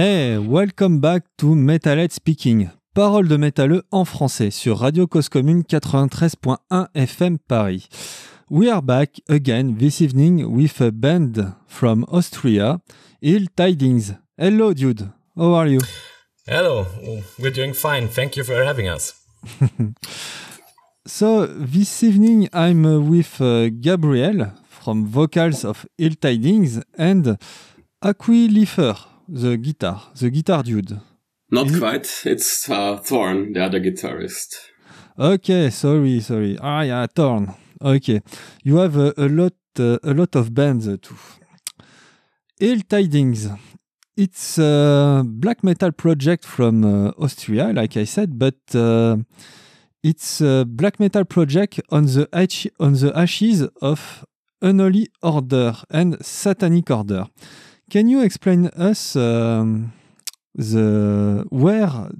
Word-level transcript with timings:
Hey, 0.00 0.38
welcome 0.38 1.00
back 1.00 1.24
to 1.38 1.56
Metalhead 1.56 2.12
Speaking. 2.12 2.68
Parole 2.94 3.26
de 3.26 3.36
métalleux 3.36 3.82
en 3.90 4.04
français 4.04 4.52
sur 4.52 4.78
Radio 4.78 5.08
Cause 5.08 5.28
Commune 5.28 5.62
93.1 5.62 6.86
FM 6.94 7.36
Paris. 7.40 7.88
We 8.48 8.68
are 8.70 8.80
back 8.80 9.20
again 9.28 9.74
this 9.76 10.00
evening 10.00 10.44
with 10.44 10.80
a 10.80 10.92
band 10.92 11.52
from 11.66 12.06
Austria, 12.12 12.78
Ill 13.22 13.48
Tidings. 13.56 14.14
Hello, 14.38 14.72
dude. 14.72 15.08
How 15.36 15.54
are 15.54 15.66
you? 15.66 15.80
Hello. 16.46 16.86
We're 17.40 17.50
doing 17.50 17.74
fine. 17.74 18.06
Thank 18.06 18.36
you 18.36 18.44
for 18.44 18.62
having 18.62 18.86
us. 18.86 19.14
so, 21.08 21.44
this 21.44 22.04
evening 22.04 22.48
I'm 22.52 23.10
with 23.10 23.40
uh, 23.40 23.70
Gabriel 23.70 24.52
from 24.68 25.06
vocals 25.06 25.64
of 25.64 25.84
Ill 25.98 26.14
Tidings 26.14 26.84
and 26.96 27.36
Akwi 28.00 28.46
Liefer 28.48 28.94
the 29.28 29.56
guitar, 29.56 30.02
the 30.18 30.30
guitar 30.30 30.62
dude. 30.62 31.00
Not 31.50 31.66
Is 31.66 31.78
quite. 31.78 32.06
It? 32.24 32.32
It's 32.32 32.68
uh, 32.68 32.96
Thorn, 32.96 33.52
the 33.52 33.64
other 33.64 33.80
guitarist. 33.80 34.56
Okay, 35.18 35.70
sorry, 35.70 36.20
sorry. 36.20 36.58
Ah, 36.60 36.82
yeah, 36.82 37.06
Thorn. 37.06 37.54
Okay, 37.80 38.20
you 38.64 38.76
have 38.78 38.96
a, 38.96 39.14
a 39.16 39.28
lot, 39.28 39.54
uh, 39.78 39.98
a 40.02 40.12
lot 40.12 40.34
of 40.36 40.54
bands 40.54 40.88
uh, 40.88 40.96
too. 41.00 41.16
Ill 42.60 42.80
Tidings. 42.88 43.48
It's 44.16 44.58
a 44.58 45.22
black 45.24 45.62
metal 45.62 45.92
project 45.92 46.44
from 46.44 46.84
uh, 46.84 47.10
Austria, 47.18 47.72
like 47.72 47.96
I 47.96 48.04
said, 48.04 48.36
but 48.36 48.56
uh, 48.74 49.18
it's 50.02 50.40
a 50.40 50.64
black 50.66 50.98
metal 50.98 51.24
project 51.24 51.80
on 51.90 52.06
the 52.06 52.28
on 52.80 52.94
the 52.94 53.12
ashes 53.14 53.62
of 53.80 54.24
Unholy 54.60 55.08
Order 55.22 55.76
and 55.88 56.16
Satanic 56.24 56.90
Order. 56.90 57.26
Can 57.90 58.06
you 58.08 58.20
explain 58.20 58.66
us 58.66 59.16
um, 59.16 59.94
the 60.54 61.46
where 61.48 62.10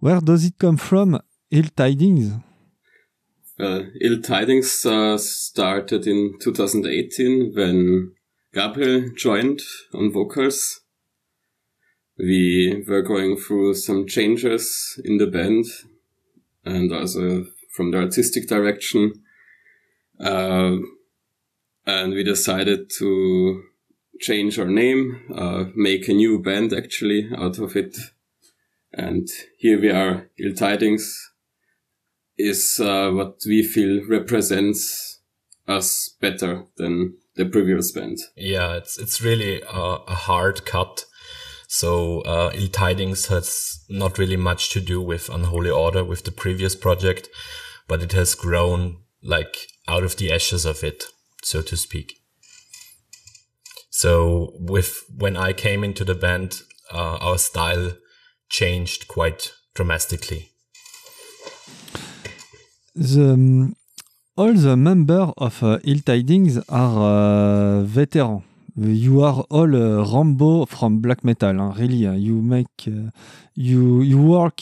where 0.00 0.20
does 0.20 0.44
it 0.44 0.58
come 0.58 0.76
from? 0.76 1.18
Ill 1.50 1.70
tidings. 1.74 2.32
Uh, 3.58 3.84
Ill 4.02 4.20
tidings 4.20 4.84
uh, 4.84 5.16
started 5.16 6.06
in 6.06 6.34
2018 6.40 7.54
when 7.54 8.12
Gabriel 8.52 9.08
joined 9.16 9.62
on 9.94 10.12
vocals. 10.12 10.82
We 12.18 12.84
were 12.86 13.02
going 13.02 13.38
through 13.38 13.74
some 13.74 14.06
changes 14.06 15.00
in 15.04 15.16
the 15.16 15.26
band 15.26 15.64
and 16.66 16.92
also 16.92 17.46
from 17.74 17.92
the 17.92 17.98
artistic 17.98 18.46
direction. 18.46 19.12
Uh, 20.20 20.76
and 21.86 22.12
we 22.12 22.24
decided 22.24 22.90
to 22.98 23.62
change 24.20 24.58
our 24.58 24.66
name, 24.66 25.22
uh, 25.34 25.64
make 25.74 26.08
a 26.08 26.12
new 26.12 26.40
band 26.40 26.72
actually 26.72 27.28
out 27.36 27.58
of 27.58 27.76
it. 27.76 27.96
And 28.92 29.28
here 29.58 29.80
we 29.80 29.90
are. 29.90 30.30
Ill 30.38 30.54
Tidings 30.54 31.32
is 32.38 32.80
uh, 32.80 33.10
what 33.10 33.40
we 33.46 33.62
feel 33.62 34.06
represents 34.08 35.20
us 35.68 36.14
better 36.20 36.64
than 36.76 37.16
the 37.34 37.46
previous 37.46 37.92
band. 37.92 38.18
Yeah, 38.36 38.74
it's 38.74 38.98
it's 38.98 39.20
really 39.20 39.60
a, 39.62 39.98
a 40.06 40.14
hard 40.14 40.64
cut. 40.64 41.04
So 41.68 42.20
uh, 42.20 42.52
Ill 42.54 42.68
Tidings 42.68 43.26
has 43.26 43.84
not 43.88 44.18
really 44.18 44.36
much 44.36 44.70
to 44.70 44.80
do 44.80 45.00
with 45.00 45.28
Unholy 45.28 45.70
Order 45.70 46.04
with 46.04 46.24
the 46.24 46.30
previous 46.30 46.74
project, 46.74 47.28
but 47.88 48.02
it 48.02 48.12
has 48.12 48.34
grown 48.34 48.98
like 49.22 49.56
out 49.88 50.04
of 50.04 50.16
the 50.16 50.32
ashes 50.32 50.64
of 50.64 50.84
it, 50.84 51.04
so 51.42 51.62
to 51.62 51.76
speak. 51.76 52.14
So 54.02 54.52
with 54.58 55.04
when 55.16 55.38
I 55.38 55.54
came 55.54 55.82
into 55.82 56.04
the 56.04 56.14
band, 56.14 56.60
uh, 56.92 57.16
our 57.26 57.38
style 57.38 57.92
changed 58.50 59.08
quite 59.08 59.52
dramatically. 59.74 60.50
The 62.94 63.32
um, 63.32 63.74
all 64.36 64.52
the 64.52 64.76
members 64.76 65.32
of 65.38 65.62
uh, 65.62 65.78
Ill 65.84 66.00
Tidings 66.04 66.58
are 66.68 66.98
uh, 66.98 67.82
veterans. 67.84 68.42
You 68.76 69.22
are 69.22 69.46
all 69.48 69.74
uh, 69.74 70.04
Rambo 70.12 70.66
from 70.66 71.00
black 71.00 71.24
metal. 71.24 71.56
Hein, 71.56 71.72
really, 71.78 72.18
you 72.18 72.42
make 72.42 72.86
uh, 72.86 73.10
you 73.54 74.02
you 74.02 74.20
work 74.20 74.60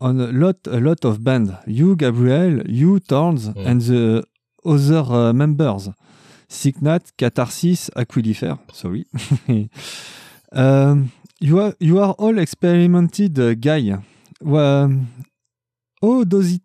on 0.00 0.20
a 0.20 0.30
lot 0.30 0.58
a 0.68 0.78
lot 0.78 1.04
of 1.04 1.24
bands. 1.24 1.50
You 1.66 1.96
Gabriel, 1.96 2.62
you 2.70 3.00
Thorns, 3.00 3.48
mm. 3.48 3.66
and 3.66 3.80
the 3.80 4.24
other 4.64 5.04
uh, 5.12 5.32
members. 5.32 5.88
Signat, 6.48 7.12
Catharsis, 7.16 7.90
Aquilifer. 7.96 8.58
Sorry. 8.72 9.04
um, 10.52 11.12
you 11.40 11.60
are 11.60 11.74
you 11.80 11.98
are 11.98 12.12
all 12.18 12.38
experimented 12.38 13.38
uh, 13.38 13.54
guy. 13.54 13.96
Um, 14.44 15.08
how 16.00 16.24
does 16.24 16.54
it 16.54 16.62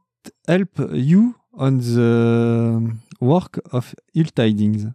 help 0.47 0.69
you 0.93 1.35
on 1.53 1.79
the 1.79 2.95
work 3.19 3.59
of 3.71 3.95
Ill 4.13 4.25
Tidings? 4.35 4.85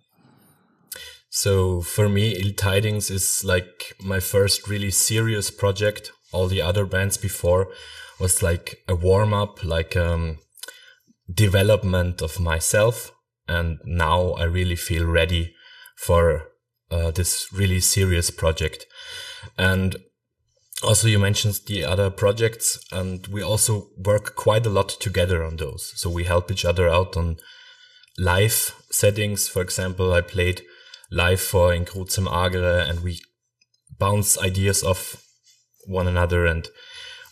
So 1.28 1.80
for 1.82 2.08
me, 2.08 2.34
Ill 2.36 2.53
Tidings 2.53 3.10
is 3.10 3.42
like 3.44 3.97
my 4.00 4.20
first 4.20 4.68
really 4.68 4.91
serious 4.91 5.50
project. 5.50 6.12
All 6.32 6.48
the 6.48 6.62
other 6.62 6.86
bands 6.86 7.16
before 7.16 7.68
was 8.18 8.42
like 8.42 8.82
a 8.88 8.94
warm 8.94 9.34
up, 9.34 9.62
like 9.64 9.97
um, 9.97 10.38
development 11.32 12.22
of 12.22 12.41
myself 12.41 13.12
and 13.49 13.79
now 13.84 14.33
I 14.33 14.45
really 14.45 14.77
feel 14.77 15.07
ready 15.07 15.55
for 15.97 16.49
uh, 16.91 17.11
this 17.11 17.53
really 17.53 17.81
serious 17.81 18.31
project. 18.31 18.87
And 19.57 19.97
also 20.83 21.09
you 21.09 21.19
mentioned 21.19 21.61
the 21.67 21.84
other 21.84 22.11
projects 22.11 22.79
and 22.93 23.27
we 23.29 23.43
also 23.43 23.89
work 23.97 24.37
quite 24.37 24.67
a 24.67 24.71
lot 24.71 24.89
together 24.89 25.45
on 25.45 25.57
those. 25.57 25.93
So 25.97 26.11
we 26.11 26.25
help 26.25 26.51
each 26.51 26.65
other 26.65 26.89
out 26.89 27.17
on 27.17 27.37
live 28.19 28.75
settings. 28.91 29.49
For 29.49 29.63
example, 29.63 30.13
I 30.13 30.21
played 30.21 30.63
live 31.11 31.41
for 31.41 31.73
In 31.73 31.84
Crucem 31.84 32.27
Agere 32.27 32.89
and 32.89 33.03
we 33.03 33.21
bounce 33.99 34.39
ideas 34.39 34.83
off 34.83 35.23
one 35.87 36.07
another 36.07 36.47
and 36.47 36.69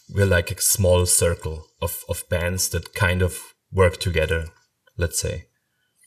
we're 0.08 0.26
like 0.26 0.50
a 0.50 0.60
small 0.60 1.06
circle 1.06 1.66
of, 1.82 2.04
of 2.08 2.28
bands 2.28 2.68
that 2.70 2.94
kind 2.94 3.22
of 3.22 3.40
work 3.72 3.98
together, 3.98 4.46
let's 4.96 5.20
say. 5.20 5.46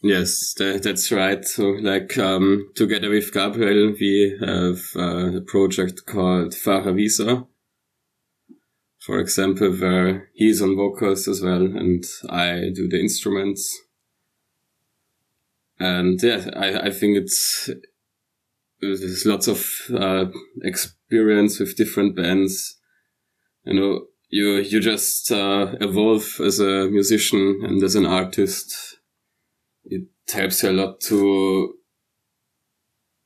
Yes, 0.03 0.53
that, 0.57 0.83
that's 0.83 1.11
right. 1.11 1.43
So, 1.43 1.69
like, 1.69 2.17
um, 2.19 2.71
together 2.75 3.09
with 3.09 3.33
Gabriel, 3.33 3.95
we 3.99 4.37
have 4.39 4.79
uh, 4.95 5.37
a 5.37 5.41
project 5.41 6.05
called 6.05 6.53
Faravisa, 6.53 7.47
for 8.99 9.19
example, 9.19 9.71
where 9.71 10.29
he's 10.35 10.61
on 10.61 10.75
vocals 10.75 11.27
as 11.27 11.41
well, 11.41 11.63
and 11.63 12.03
I 12.29 12.69
do 12.75 12.87
the 12.87 12.99
instruments. 12.99 13.75
And 15.79 16.21
yeah, 16.21 16.47
I, 16.55 16.87
I 16.87 16.91
think 16.91 17.17
it's, 17.17 17.69
there's 18.79 19.25
lots 19.25 19.47
of 19.47 19.67
uh, 19.95 20.25
experience 20.61 21.59
with 21.59 21.75
different 21.75 22.15
bands. 22.15 22.77
You 23.63 23.73
know, 23.73 24.01
you, 24.29 24.57
you 24.57 24.79
just 24.79 25.31
uh, 25.31 25.75
evolve 25.81 26.39
as 26.39 26.59
a 26.59 26.87
musician 26.87 27.61
and 27.63 27.81
as 27.81 27.95
an 27.95 28.05
artist 28.05 28.96
it 29.89 30.03
helps 30.33 30.63
a 30.63 30.71
lot 30.71 30.99
to 31.01 31.73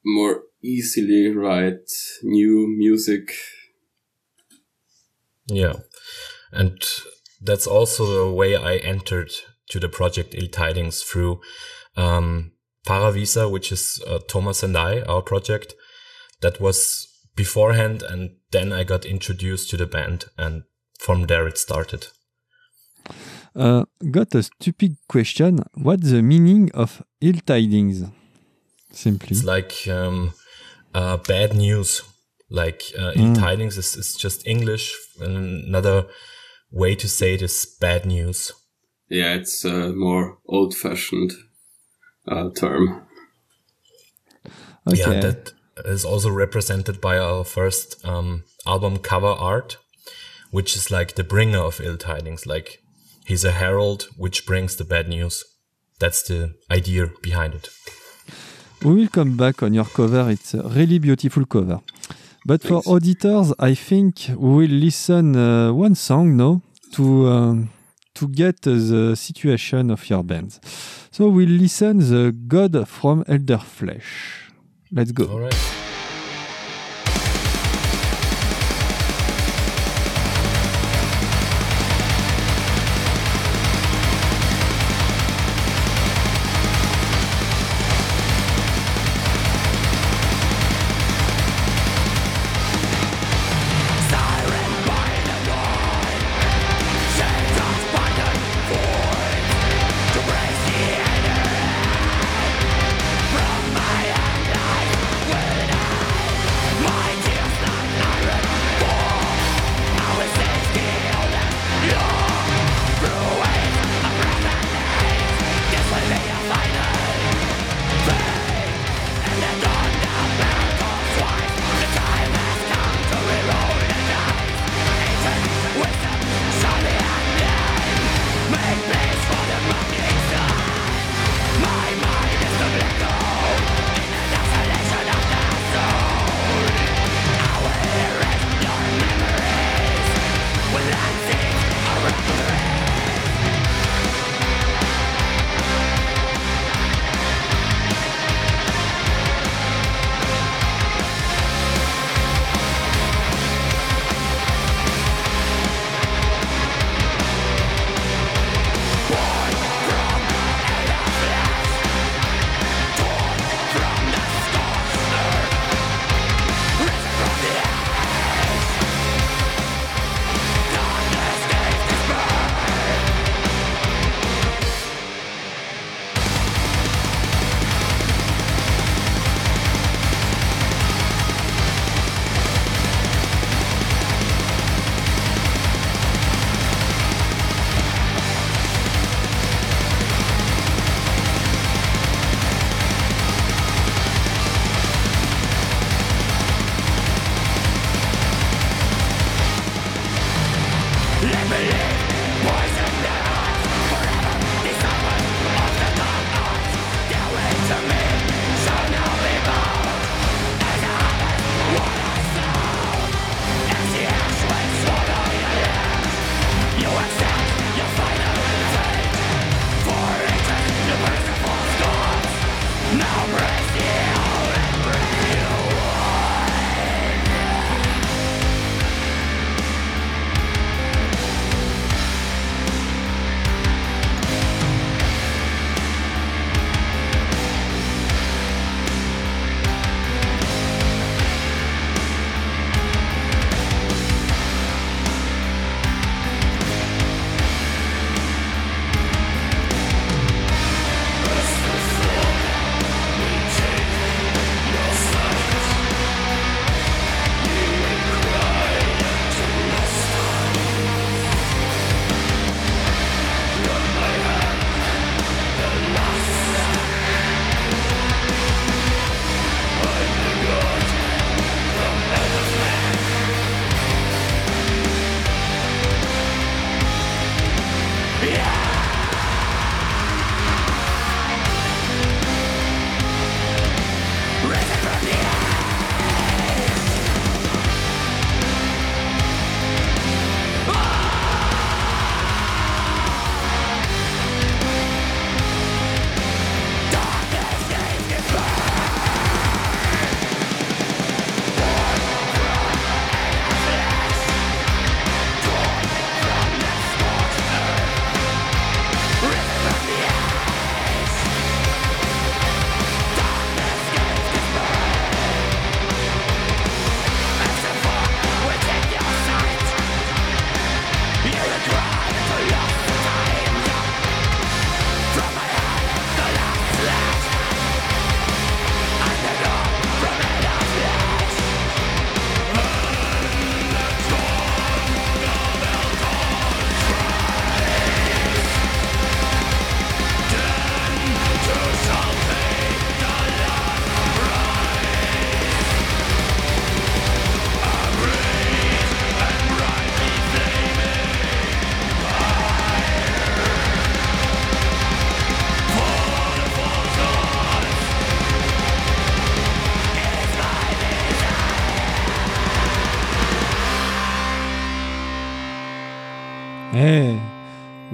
more 0.06 0.44
easily 0.64 1.30
write 1.30 1.90
new 2.24 2.68
music. 2.78 3.34
Yeah. 5.48 5.74
And 6.52 6.82
that's 7.42 7.68
also 7.68 8.06
the 8.06 8.32
way 8.32 8.56
I 8.56 8.78
entered 8.78 9.32
to 9.70 9.80
the 9.80 9.90
project 9.90 10.36
Ill 10.36 10.48
Tidings 10.48 11.02
through 11.02 11.42
um, 11.96 12.52
Paravisa, 12.86 13.50
which 13.50 13.72
is 13.72 14.02
uh, 14.08 14.20
Thomas 14.28 14.64
and 14.64 14.78
I, 14.78 15.02
our 15.02 15.22
project. 15.22 15.74
That 16.42 16.60
was 16.60 17.08
beforehand, 17.36 18.02
and 18.04 18.38
then 18.52 18.74
I 18.74 18.84
got 18.84 19.06
introduced 19.06 19.70
to 19.70 19.78
the 19.78 19.86
band, 19.86 20.26
and 20.38 20.64
from 21.00 21.28
there 21.28 21.48
it 21.48 21.58
started. 21.58 22.08
Uh, 23.56 23.84
got 24.10 24.34
a 24.36 24.44
stupid 24.44 24.98
question. 25.08 25.60
What's 25.74 26.12
the 26.12 26.22
meaning 26.22 26.72
of 26.74 27.04
ill 27.20 27.40
tidings? 27.46 28.04
Simply. 28.92 29.36
It's 29.36 29.44
like 29.44 29.88
um, 29.88 30.34
uh, 30.94 31.18
bad 31.18 31.54
news. 31.56 32.02
Like 32.50 32.84
uh, 32.98 33.12
ill 33.16 33.34
mm. 33.34 33.40
tidings 33.40 33.78
is, 33.78 33.96
is 33.96 34.16
just 34.16 34.46
English. 34.46 34.98
Another 35.20 36.08
way 36.72 36.96
to 36.96 37.08
say 37.08 37.36
it 37.36 37.42
is 37.42 37.66
bad 37.80 38.06
news. 38.06 38.52
Yeah, 39.10 39.34
it's 39.34 39.66
a 39.66 39.94
more 39.94 40.38
old 40.48 40.76
fashioned 40.76 41.34
uh, 42.28 42.50
term. 42.56 43.04
Okay. 44.88 45.00
Yeah, 45.00 45.20
that 45.20 45.54
is 45.86 46.06
also 46.06 46.30
represented 46.30 47.02
by 47.02 47.18
our 47.18 47.44
first 47.44 48.04
um, 48.06 48.44
album 48.66 48.98
cover 49.00 49.28
art, 49.28 49.78
which 50.52 50.76
is 50.76 50.92
like 50.92 51.16
the 51.16 51.24
bringer 51.24 51.60
of 51.60 51.82
ill 51.82 51.98
tidings. 51.98 52.46
Like 52.46 52.81
He's 53.26 53.46
a 53.46 53.52
herald 53.52 54.08
which 54.18 54.46
brings 54.46 54.76
the 54.76 54.84
bad 54.84 55.08
news. 55.08 55.44
That's 56.00 56.24
the 56.24 56.56
idea 56.70 57.10
behind 57.22 57.54
it. 57.54 57.70
We 58.84 58.96
will 58.96 59.08
come 59.08 59.38
back 59.38 59.62
on 59.62 59.74
your 59.74 59.86
cover. 59.86 60.30
It's 60.32 60.54
a 60.56 60.64
really 60.64 61.00
beautiful 61.00 61.46
cover. 61.46 61.82
But 62.46 62.64
for 62.64 62.82
auditors, 62.88 63.54
I 63.60 63.76
think 63.76 64.30
we 64.30 64.36
will 64.36 64.72
listen 64.72 65.36
uh, 65.36 65.72
one 65.72 65.94
song 65.94 66.36
no 66.36 66.62
to 66.94 67.28
um, 67.28 67.70
to 68.16 68.28
get 68.28 68.62
the 68.64 69.16
situation 69.16 69.92
of 69.92 70.10
your 70.10 70.24
band. 70.24 70.60
So 71.12 71.30
we'll 71.30 71.48
listen 71.48 72.00
the 72.00 72.32
God 72.32 72.88
from 72.88 73.24
Elder 73.28 73.60
Flesh. 73.60 74.52
Let's 74.92 75.12
go. 75.12 75.50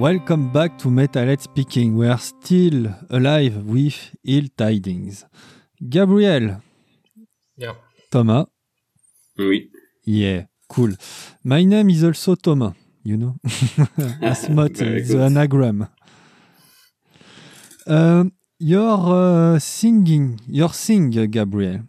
Welcome 0.08 0.50
back 0.54 0.78
to 0.78 0.88
Metalhead 0.88 1.42
Speaking. 1.42 1.98
We 1.98 2.08
are 2.08 2.18
still 2.20 2.96
alive 3.10 3.58
with 3.66 4.16
ill 4.24 4.48
tidings. 4.56 5.26
Gabriel. 5.90 6.62
Yeah. 7.58 7.74
Thomas. 8.10 8.46
Oui. 9.38 9.70
Yeah, 10.06 10.46
cool. 10.70 10.92
My 11.44 11.66
name 11.66 11.90
is 11.90 12.06
also 12.06 12.36
Thomas, 12.36 12.74
you 13.04 13.18
know. 13.18 13.36
Not 14.50 14.78
Very 14.78 15.02
the 15.02 15.24
anagram. 15.26 15.90
Um, 17.86 18.32
you're 18.60 19.56
uh, 19.56 19.60
singing, 19.60 20.40
you're 20.48 20.74
sing, 20.74 21.20
uh, 21.20 21.26
Gabriel. 21.26 21.82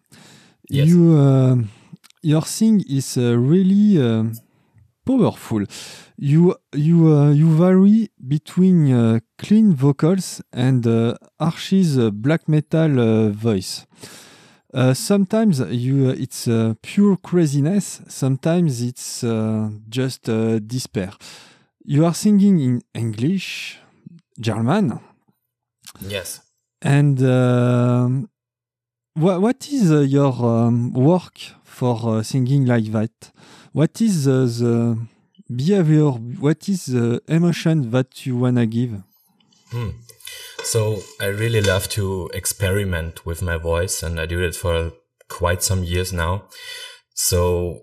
Yes. 0.68 0.88
You, 0.88 1.16
uh, 1.16 1.56
your 2.22 2.44
sing 2.46 2.82
is 2.88 3.16
uh, 3.16 3.38
really 3.38 4.02
uh, 4.02 4.24
powerful. 5.06 5.64
You 6.20 6.56
you 6.74 7.14
uh, 7.14 7.30
you 7.30 7.48
vary 7.56 8.10
between 8.26 8.92
uh, 8.92 9.20
clean 9.38 9.72
vocals 9.72 10.42
and 10.52 10.84
uh, 10.84 11.14
Archie's 11.38 11.96
uh, 11.96 12.10
black 12.10 12.48
metal 12.48 12.98
uh, 12.98 13.28
voice. 13.30 13.86
Uh, 14.74 14.94
sometimes 14.94 15.60
you 15.70 16.08
uh, 16.08 16.14
it's 16.18 16.48
uh, 16.48 16.74
pure 16.82 17.16
craziness. 17.18 18.00
Sometimes 18.08 18.82
it's 18.82 19.22
uh, 19.22 19.70
just 19.88 20.28
uh, 20.28 20.58
despair. 20.58 21.12
You 21.84 22.04
are 22.04 22.14
singing 22.14 22.58
in 22.60 22.82
English, 22.94 23.78
German, 24.40 24.98
Yes. 26.00 26.40
and 26.82 27.22
um 27.22 28.28
what 29.14 29.40
what 29.40 29.68
is 29.72 29.90
your 30.12 30.34
um, 30.44 30.92
work 30.92 31.38
for 31.64 32.22
singing 32.24 32.66
like 32.66 32.90
that? 32.92 33.32
What 33.72 34.00
is 34.00 34.26
uh, 34.26 34.46
the 34.58 34.98
behavior? 35.54 36.10
What 36.10 36.68
is 36.68 36.86
the 36.86 37.22
emotion 37.28 37.90
that 37.90 38.26
you 38.26 38.36
wanna 38.36 38.66
give? 38.66 39.02
Hmm. 39.70 39.90
So 40.62 41.02
I 41.20 41.26
really 41.26 41.60
love 41.60 41.88
to 41.90 42.30
experiment 42.34 43.24
with 43.24 43.42
my 43.42 43.56
voice 43.56 44.02
and 44.02 44.20
I 44.20 44.26
do 44.26 44.40
it 44.42 44.54
for 44.54 44.92
quite 45.28 45.62
some 45.62 45.84
years 45.84 46.12
now. 46.12 46.44
So 47.14 47.82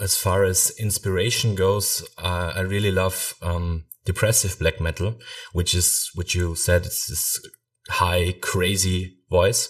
as 0.00 0.16
far 0.16 0.44
as 0.44 0.72
inspiration 0.78 1.54
goes, 1.54 2.02
uh, 2.18 2.52
I 2.54 2.60
really 2.60 2.90
love, 2.90 3.34
um, 3.42 3.84
depressive 4.04 4.58
black 4.58 4.80
metal, 4.80 5.18
which 5.52 5.74
is, 5.74 6.10
which 6.14 6.34
you 6.34 6.54
said, 6.54 6.86
it's 6.86 7.06
this 7.06 7.40
high, 7.88 8.34
crazy 8.40 9.16
voice. 9.30 9.68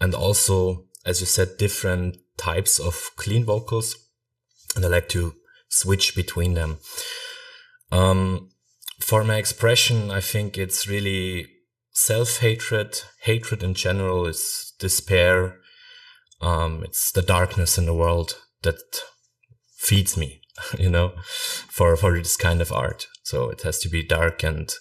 And 0.00 0.14
also, 0.14 0.86
as 1.04 1.20
you 1.20 1.26
said, 1.26 1.56
different 1.58 2.16
types 2.36 2.78
of 2.78 3.10
clean 3.16 3.44
vocals. 3.44 3.96
And 4.76 4.84
I 4.84 4.88
like 4.88 5.08
to 5.10 5.34
switch 5.72 6.14
between 6.14 6.54
them. 6.54 6.78
Um, 7.90 8.50
for 9.00 9.24
my 9.24 9.36
expression, 9.36 10.10
I 10.10 10.20
think 10.20 10.56
it's 10.56 10.86
really 10.86 11.46
self-hatred, 11.92 13.00
hatred 13.22 13.62
in 13.62 13.74
general 13.74 14.26
is 14.26 14.72
despair. 14.78 15.58
Um, 16.40 16.82
it's 16.84 17.10
the 17.12 17.22
darkness 17.22 17.78
in 17.78 17.86
the 17.86 17.94
world 17.94 18.36
that 18.62 18.80
feeds 19.76 20.16
me, 20.16 20.40
you 20.78 20.90
know, 20.90 21.12
for, 21.26 21.96
for 21.96 22.16
this 22.16 22.36
kind 22.36 22.60
of 22.60 22.72
art. 22.72 23.06
So 23.24 23.48
it 23.50 23.62
has 23.62 23.78
to 23.80 23.88
be 23.88 24.02
dark 24.02 24.42
and 24.42 24.72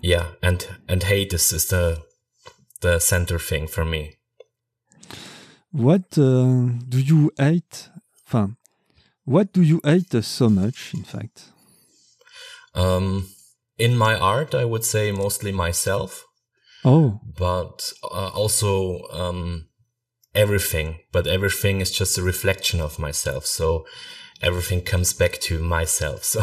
yeah, 0.00 0.28
and, 0.42 0.66
and 0.88 1.02
hate 1.02 1.32
is, 1.32 1.52
is 1.52 1.66
the, 1.66 2.02
the 2.82 3.00
center 3.00 3.38
thing 3.38 3.66
for 3.66 3.84
me. 3.84 4.18
What 5.72 6.16
uh, 6.16 6.70
do 6.88 7.00
you 7.00 7.32
hate? 7.36 7.90
Enfin, 8.26 8.56
what 9.34 9.52
do 9.52 9.62
you 9.62 9.80
hate 9.84 10.12
so 10.24 10.48
much? 10.48 10.78
In 10.94 11.04
fact, 11.04 11.36
Um, 12.74 13.28
in 13.76 13.96
my 13.96 14.14
art, 14.34 14.54
I 14.54 14.64
would 14.64 14.84
say 14.84 15.12
mostly 15.12 15.52
myself. 15.52 16.24
oh, 16.84 17.20
but 17.46 17.92
uh, 18.02 18.30
also 18.42 18.70
um, 19.22 19.66
everything. 20.34 20.88
But 21.12 21.26
everything 21.26 21.80
is 21.80 21.90
just 22.00 22.18
a 22.18 22.22
reflection 22.22 22.80
of 22.80 22.98
myself. 22.98 23.46
So 23.46 23.84
everything 24.40 24.82
comes 24.82 25.12
back 25.12 25.34
to 25.48 25.54
myself. 25.62 26.20
So 26.34 26.40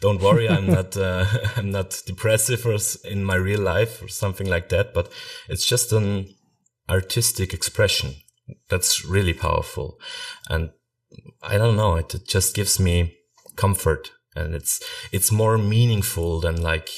don't 0.00 0.22
worry, 0.22 0.46
I'm 0.48 0.66
not 0.78 0.96
uh, 0.96 1.24
I'm 1.56 1.70
not 1.70 2.02
depressive 2.06 2.66
or 2.66 2.76
in 3.04 3.24
my 3.24 3.36
real 3.48 3.60
life 3.76 4.02
or 4.02 4.08
something 4.08 4.48
like 4.54 4.68
that. 4.68 4.92
But 4.94 5.06
it's 5.48 5.66
just 5.72 5.92
an 5.92 6.08
artistic 6.88 7.52
expression 7.52 8.10
that's 8.70 9.04
really 9.04 9.34
powerful, 9.34 9.98
and 10.48 10.70
I 11.42 11.58
don't 11.58 11.76
know. 11.76 11.96
It, 11.96 12.14
it 12.14 12.26
just 12.26 12.54
gives 12.54 12.78
me 12.80 13.16
comfort, 13.56 14.10
and 14.34 14.54
it's 14.54 14.80
it's 15.12 15.32
more 15.32 15.58
meaningful 15.58 16.40
than 16.40 16.62
like 16.62 16.90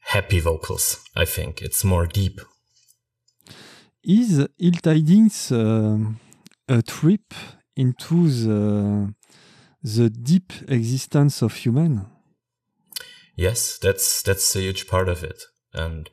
happy 0.00 0.40
vocals. 0.40 1.00
I 1.16 1.24
think 1.24 1.62
it's 1.62 1.84
more 1.84 2.06
deep. 2.06 2.40
is 4.02 4.46
Ill 4.58 4.78
Tidings 4.82 5.50
uh, 5.50 5.98
a 6.68 6.82
trip 6.82 7.34
into 7.76 8.28
the 8.28 9.14
the 9.82 10.10
deep 10.10 10.52
existence 10.68 11.42
of 11.42 11.54
human? 11.54 12.06
Yes, 13.36 13.78
that's 13.78 14.22
that's 14.22 14.56
a 14.56 14.60
huge 14.60 14.86
part 14.86 15.08
of 15.08 15.24
it, 15.24 15.42
and 15.72 16.08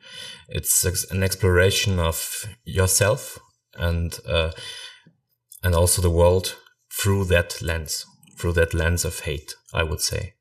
it's 0.48 0.84
an 1.10 1.22
exploration 1.22 1.98
of 1.98 2.46
yourself 2.64 3.38
and 3.74 4.18
uh, 4.26 4.50
and 5.62 5.74
also 5.74 6.02
the 6.02 6.10
world 6.10 6.56
through 6.98 7.24
that 7.26 7.62
lens, 7.62 8.06
through 8.36 8.52
that 8.52 8.74
lens 8.74 9.04
of 9.04 9.20
hate. 9.20 9.54
I 9.72 9.82
would 9.82 10.00
say. 10.00 10.34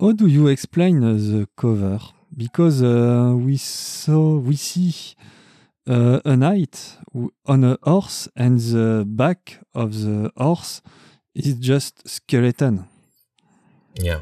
How 0.00 0.12
do 0.12 0.26
you 0.26 0.46
explain 0.46 1.02
uh, 1.02 1.14
the 1.14 1.48
cover? 1.56 1.98
Because 2.36 2.82
uh, 2.82 3.34
we 3.36 3.56
saw 3.56 4.38
we 4.38 4.56
see 4.56 4.94
uh, 5.88 6.20
a 6.24 6.36
knight 6.36 6.98
on 7.46 7.64
a 7.64 7.78
horse, 7.82 8.28
and 8.36 8.60
the 8.60 9.04
back 9.06 9.58
of 9.74 9.94
the 10.02 10.30
horse 10.36 10.82
is 11.34 11.54
just 11.54 12.08
skeleton. 12.08 12.88
Yeah. 13.94 14.20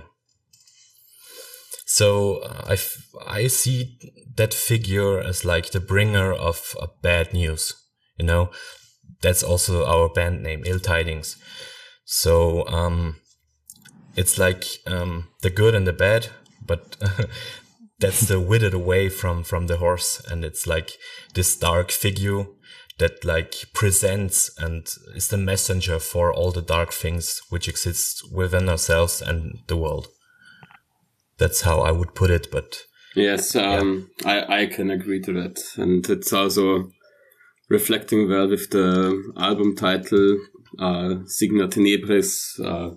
So 1.86 2.42
I, 2.44 2.72
I 2.72 2.78
I 3.26 3.46
see 3.48 3.98
that 4.36 4.54
figure 4.54 5.20
as 5.20 5.44
like 5.44 5.70
the 5.70 5.80
bringer 5.80 6.32
of 6.32 6.74
uh, 6.80 6.86
bad 7.02 7.32
news. 7.32 7.74
You 8.18 8.26
know, 8.26 8.50
that's 9.22 9.42
also 9.42 9.86
our 9.86 10.08
band 10.08 10.42
name, 10.42 10.62
Ill 10.66 10.80
Tidings. 10.80 11.36
So 12.04 12.66
um, 12.68 13.16
it's 14.16 14.38
like 14.38 14.64
um, 14.86 15.28
the 15.42 15.50
good 15.50 15.74
and 15.74 15.86
the 15.86 15.92
bad, 15.92 16.28
but 16.64 16.96
that's 17.98 18.20
the 18.20 18.40
withered 18.40 18.74
away 18.74 19.08
from 19.08 19.42
from 19.42 19.66
the 19.66 19.78
horse, 19.78 20.20
and 20.30 20.44
it's 20.44 20.66
like 20.66 20.92
this 21.34 21.56
dark 21.56 21.90
figure 21.90 22.46
that 22.98 23.24
like 23.24 23.54
presents 23.74 24.50
and 24.58 24.86
is 25.14 25.28
the 25.28 25.36
messenger 25.36 25.98
for 25.98 26.32
all 26.32 26.50
the 26.50 26.62
dark 26.62 26.92
things 26.92 27.42
which 27.50 27.68
exist 27.68 28.22
within 28.32 28.68
ourselves 28.68 29.20
and 29.20 29.58
the 29.66 29.76
world. 29.76 30.08
That's 31.38 31.62
how 31.62 31.80
I 31.80 31.90
would 31.90 32.14
put 32.14 32.30
it, 32.30 32.50
but 32.50 32.84
Yes, 33.16 33.56
um, 33.56 34.10
I, 34.26 34.62
I 34.62 34.66
can 34.66 34.90
agree 34.90 35.20
to 35.22 35.32
that. 35.32 35.58
And 35.78 36.08
it's 36.08 36.34
also 36.34 36.90
reflecting 37.68 38.28
well 38.28 38.48
with 38.48 38.70
the 38.70 39.32
album 39.36 39.74
title, 39.76 40.38
uh, 40.78 41.16
Signa 41.26 41.68
Tenebris, 41.68 42.60
uh, 42.64 42.96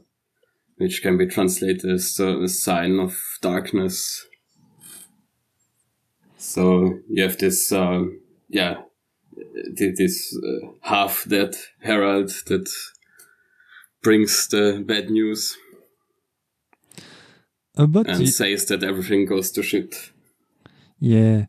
which 0.78 1.02
can 1.02 1.18
be 1.18 1.28
translated 1.28 1.90
as 1.90 2.18
uh, 2.20 2.42
a 2.42 2.48
sign 2.48 3.00
of 3.00 3.18
darkness. 3.42 4.26
So 6.38 7.00
you 7.10 7.24
have 7.24 7.38
this, 7.38 7.72
uh, 7.72 8.04
yeah, 8.48 8.76
th- 9.78 9.96
this 9.98 10.38
uh, 10.38 10.68
half 10.82 11.26
dead 11.28 11.56
herald 11.82 12.30
that 12.48 12.70
brings 14.02 14.48
the 14.48 14.84
bad 14.86 15.10
news 15.10 15.58
About 17.76 18.08
and 18.08 18.30
says 18.30 18.66
that 18.66 18.84
everything 18.84 19.26
goes 19.26 19.52
to 19.52 19.64
shit. 19.64 20.12
Yeah, 21.00 21.46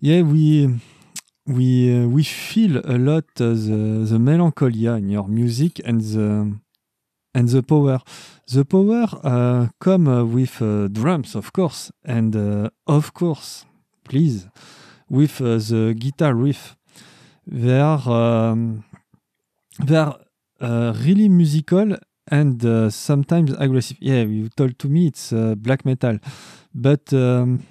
yeah, 0.00 0.22
we 0.22 0.80
we 1.46 2.04
uh, 2.04 2.06
we 2.06 2.22
feel 2.22 2.78
a 2.78 2.98
lot 2.98 3.24
the 3.34 4.06
the 4.08 4.18
melancholia 4.18 4.94
in 4.94 5.10
your 5.10 5.28
music 5.28 5.80
and 5.84 6.00
the 6.00 6.52
and 7.34 7.48
the 7.48 7.62
power. 7.62 8.00
The 8.46 8.64
power 8.64 9.06
uh, 9.24 9.68
come 9.80 10.08
uh, 10.08 10.24
with 10.24 10.60
uh, 10.60 10.88
drums, 10.88 11.34
of 11.34 11.52
course, 11.52 11.90
and 12.04 12.36
uh, 12.36 12.70
of 12.86 13.14
course, 13.14 13.64
please, 14.04 14.48
with 15.08 15.38
the 15.38 15.94
guitar 15.98 16.34
riff. 16.34 16.76
They 17.46 17.80
are 17.80 18.08
um, 18.08 18.84
they 19.80 19.96
are 19.96 20.18
really 20.60 21.28
musical 21.28 21.96
and 22.30 22.92
sometimes 22.92 23.52
aggressive. 23.58 23.96
Yeah, 24.00 24.22
you 24.22 24.48
told 24.48 24.78
to 24.78 24.88
me 24.88 25.08
it's 25.08 25.32
black 25.56 25.84
metal, 25.84 26.18
but 26.72 27.12
um, 27.12 27.64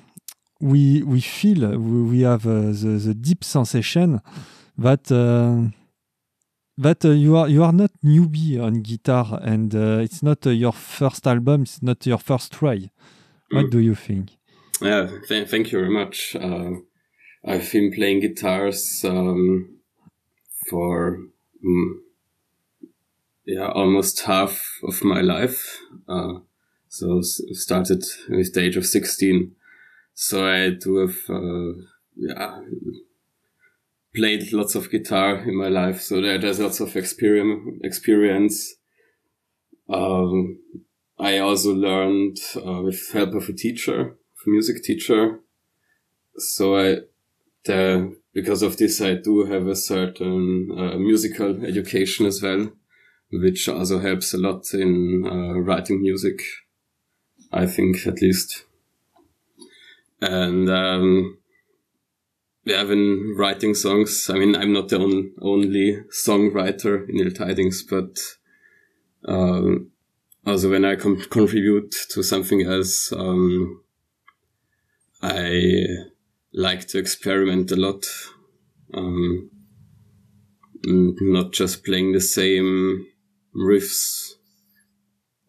we 0.62 1.03
we 1.03 1.22
feel 1.22 1.70
we, 1.77 2.03
we 2.03 2.22
have 2.22 2.46
uh, 2.46 2.72
the, 2.72 3.00
the 3.08 3.13
deep 3.13 3.44
sensation 3.44 4.22
that 4.77 5.12
uh, 5.12 5.70
that 6.77 7.03
uh, 7.06 7.10
you 7.10 7.36
are 7.38 7.48
you 7.50 7.63
are 7.63 7.74
not 7.74 7.91
newbie 8.03 8.62
on 8.62 8.82
guitar, 8.82 9.39
and 9.44 9.74
uh, 9.75 10.00
it's 10.01 10.22
not 10.24 10.46
uh, 10.48 10.50
your 10.51 10.74
first 10.74 11.27
album. 11.27 11.63
It's 11.63 11.82
not 11.82 12.06
your 12.06 12.20
first 12.20 12.51
try. 12.53 12.89
What 13.51 13.65
Mm. 13.65 13.72
do 13.72 13.80
you 13.80 13.96
think? 13.96 14.30
Yeah, 14.82 15.08
th- 15.27 15.50
thank 15.50 15.72
you 15.72 15.80
very 15.80 15.91
much. 15.91 16.36
Uh, 16.36 16.72
I've 17.46 17.70
been 17.72 17.91
playing 17.91 18.22
guitars 18.22 19.03
um, 19.03 19.77
for 20.70 21.18
mm, 21.63 21.91
yeah 23.46 23.68
almost 23.70 24.22
half 24.22 24.80
of 24.84 25.03
my 25.03 25.22
life. 25.22 25.80
Uh, 26.08 26.39
so 26.88 27.22
started 27.22 28.03
with 28.30 28.53
the 28.53 28.62
age 28.62 28.77
of 28.77 28.86
sixteen. 28.86 29.56
So 30.24 30.46
I 30.46 30.70
do 30.70 30.98
have 30.98 31.18
uh, 31.32 31.82
yeah 32.16 32.60
played 34.13 34.54
lots 34.54 34.75
of 34.75 34.92
guitar 34.92 35.38
in 35.38 35.58
my 35.58 35.68
life. 35.68 36.00
So 36.00 36.22
there, 36.22 36.38
there's 36.38 36.60
lots 36.60 36.80
of 36.80 36.96
experience. 36.96 37.80
Experience. 37.84 38.75
Um, 39.90 40.60
I 41.18 41.40
also 41.40 41.74
learned 41.74 42.38
uh, 42.56 42.84
with 42.84 43.12
help 43.12 43.34
of 43.34 43.50
a 43.50 43.54
teacher, 43.54 44.00
a 44.46 44.50
music 44.50 44.84
teacher. 44.84 45.40
So 46.38 46.78
I, 46.78 46.98
the, 47.66 48.16
because 48.32 48.62
of 48.62 48.78
this, 48.78 49.01
I 49.01 49.16
do 49.16 49.46
have 49.46 49.66
a 49.66 49.75
certain 49.75 50.70
uh, 50.72 51.00
musical 51.00 51.66
education 51.66 52.28
as 52.28 52.44
well, 52.44 52.72
which 53.32 53.68
also 53.68 53.98
helps 53.98 54.36
a 54.36 54.38
lot 54.38 54.72
in 54.75 55.24
uh, 55.25 55.60
writing 55.62 56.00
music. 56.00 56.44
I 57.51 57.66
think 57.66 58.06
at 58.06 58.22
least. 58.22 58.66
And 60.22 60.70
um, 60.70 61.38
yeah, 62.63 62.84
when 62.84 63.36
writing 63.38 63.74
songs, 63.74 64.30
I 64.30 64.36
mean, 64.36 64.56
I'm 64.56 64.72
not 64.72 64.90
the 64.90 65.00
on, 65.00 65.34
only 65.42 65.98
songwriter 66.25 67.10
in 67.10 67.20
Ill 67.20 67.32
Tidings, 67.32 67.84
but 67.84 68.20
um, 69.28 69.92
also 70.46 70.70
when 70.70 70.86
I 70.86 70.96
com- 70.96 71.25
contribute 71.30 71.96
to 72.12 72.22
something 72.22 72.62
else, 72.62 73.12
um, 73.12 73.84
I 75.24 75.86
like 76.54 76.88
to 76.90 77.00
experiment 77.00 77.72
a 77.72 77.75
lot. 77.75 78.06
Um, 78.94 79.50
not 80.84 81.51
just 81.51 81.84
playing 81.84 82.12
the 82.12 82.22
same 82.22 83.06
riffs 83.56 84.21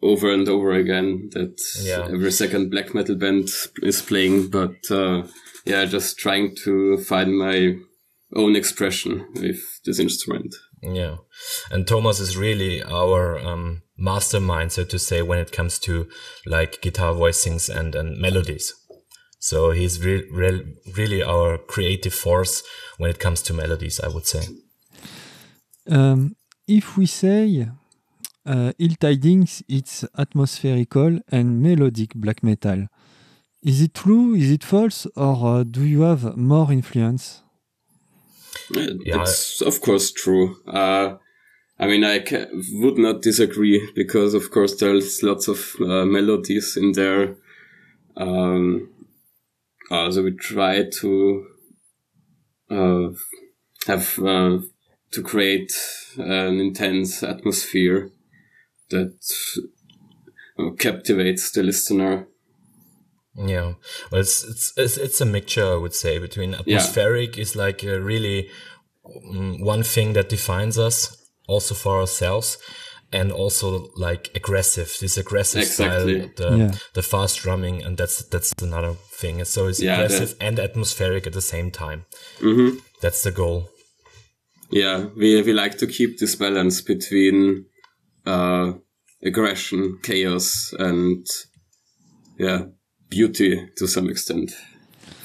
over 0.03 0.31
and 0.33 0.47
over 0.49 0.73
again 0.73 1.29
that 1.33 1.55
Yeah. 1.81 2.07
every 2.11 2.31
second 2.31 2.69
black 2.69 2.93
metal 2.93 3.15
band 3.15 3.49
is 3.81 4.01
playing, 4.01 4.49
but 4.49 4.75
uh, 4.91 5.23
yeah, 5.65 5.85
just 5.85 6.17
trying 6.17 6.55
to 6.65 6.97
find 6.97 7.37
my 7.37 7.75
own 8.35 8.55
expression 8.55 9.25
with 9.35 9.59
this 9.85 9.99
instrument. 9.99 10.53
Yeah. 10.81 11.15
And 11.71 11.87
Thomas 11.87 12.19
is 12.19 12.35
really 12.35 12.83
our 12.83 13.39
um, 13.39 13.83
mastermind, 13.97 14.71
so 14.71 14.83
to 14.83 14.99
say, 14.99 15.21
when 15.21 15.39
it 15.39 15.51
comes 15.51 15.79
to 15.79 16.07
like 16.45 16.81
guitar 16.81 17.13
voicings 17.13 17.69
and, 17.69 17.95
and 17.95 18.19
melodies. 18.19 18.73
So 19.39 19.71
he's 19.71 20.03
re- 20.03 20.27
re- 20.31 20.65
really 20.97 21.21
our 21.23 21.57
creative 21.57 22.13
force 22.13 22.63
when 22.97 23.09
it 23.09 23.19
comes 23.19 23.41
to 23.43 23.53
melodies, 23.53 23.99
I 23.99 24.07
would 24.09 24.25
say. 24.25 24.43
Um, 25.89 26.35
if 26.67 26.97
we 26.97 27.05
say 27.05 27.45
uh, 28.45 28.73
Ill 28.79 28.95
Tidings, 28.99 29.63
it's 29.67 30.05
atmospherical 30.17 31.19
and 31.29 31.61
melodic 31.61 32.13
black 32.15 32.43
metal. 32.43 32.87
Is 33.61 33.81
it 33.81 33.93
true? 33.93 34.35
Is 34.35 34.51
it 34.51 34.63
false? 34.63 35.07
Or 35.15 35.59
uh, 35.59 35.63
do 35.63 35.83
you 35.83 36.01
have 36.01 36.35
more 36.35 36.71
influence? 36.71 37.43
Yeah, 39.05 39.21
It's 39.21 39.61
of 39.61 39.81
course 39.81 40.11
true. 40.11 40.57
Uh, 40.67 41.17
I 41.79 41.87
mean, 41.87 42.03
I 42.03 42.19
ca- 42.19 42.47
would 42.73 42.97
not 42.97 43.21
disagree 43.21 43.89
because, 43.95 44.33
of 44.33 44.51
course, 44.51 44.75
there's 44.79 45.23
lots 45.23 45.47
of 45.47 45.75
uh, 45.81 46.05
melodies 46.05 46.77
in 46.77 46.91
there. 46.93 47.35
Um, 48.15 48.89
also, 49.89 50.23
we 50.23 50.31
try 50.31 50.83
to 50.89 51.47
uh, 52.69 53.09
have 53.87 54.19
uh, 54.19 54.59
to 55.11 55.23
create 55.23 55.73
an 56.17 56.59
intense 56.59 57.23
atmosphere 57.23 58.11
that 58.93 59.13
uh, 60.59 60.71
captivates 60.79 61.51
the 61.51 61.63
listener. 61.63 62.27
Yeah, 63.35 63.73
well, 64.11 64.21
it's 64.21 64.43
it's 64.43 64.73
it's, 64.77 64.97
it's 64.97 65.21
a 65.21 65.25
mixture, 65.25 65.73
I 65.73 65.77
would 65.77 65.93
say, 65.95 66.19
between 66.19 66.53
atmospheric 66.53 67.37
is 67.37 67.55
like 67.55 67.83
a 67.83 67.99
really 67.99 68.49
um, 69.05 69.59
one 69.61 69.83
thing 69.83 70.13
that 70.13 70.29
defines 70.29 70.77
us, 70.77 71.17
also 71.47 71.73
for 71.75 71.99
ourselves, 71.99 72.57
and 73.11 73.31
also 73.31 73.89
like 73.97 74.29
aggressive, 74.35 74.95
this 75.01 75.17
aggressive 75.17 75.61
Exactly. 75.63 76.19
style, 76.19 76.29
the 76.37 76.57
Yeah. 76.57 76.71
the 76.93 77.01
fast 77.01 77.41
drumming, 77.41 77.83
and 77.83 77.97
that's 77.97 78.23
that's 78.29 78.53
another 78.61 78.93
thing. 79.19 79.39
And 79.39 79.47
so 79.47 79.67
it's 79.67 79.79
Yeah, 79.81 79.97
the- 79.97 80.03
aggressive 80.05 80.35
and 80.39 80.59
atmospheric 80.59 81.25
at 81.27 81.33
the 81.33 81.41
same 81.41 81.71
time. 81.71 82.05
hmm 82.39 82.77
That's 83.01 83.23
the 83.23 83.31
goal. 83.31 83.69
Yeah, 84.71 85.07
we 85.17 85.41
we 85.41 85.53
like 85.53 85.77
to 85.79 85.87
keep 85.87 86.19
this 86.19 86.35
balance 86.35 86.81
between 86.85 87.65
uh, 88.25 88.73
aggression, 89.25 89.99
chaos, 90.03 90.73
and 90.79 91.25
yeah, 92.37 92.65
beauty 93.09 93.69
to 93.77 93.87
some 93.87 94.09
extent. 94.09 94.51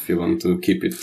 If 0.03 0.09
you 0.09 0.19
want 0.19 0.43
to 0.43 0.59
keep 0.61 0.85
it 0.85 0.95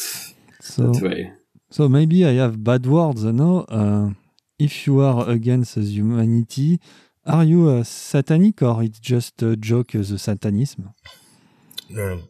So, 0.61 0.91
that 0.91 1.01
way. 1.01 1.31
so 1.69 1.87
maybe 1.89 2.25
I 2.25 2.33
have 2.33 2.63
bad 2.63 2.85
words 2.85 3.23
now. 3.23 3.65
Uh, 3.69 4.09
if 4.57 4.87
you 4.87 5.01
are 5.01 5.29
against 5.29 5.77
humanity, 5.77 6.79
are 7.25 7.43
you 7.43 7.77
a 7.77 7.83
satanic 7.83 8.61
or 8.61 8.83
it's 8.83 8.99
just 8.99 9.41
a 9.43 9.55
joke, 9.55 9.95
uh, 9.95 9.99
the 9.99 10.17
satanism? 10.17 10.93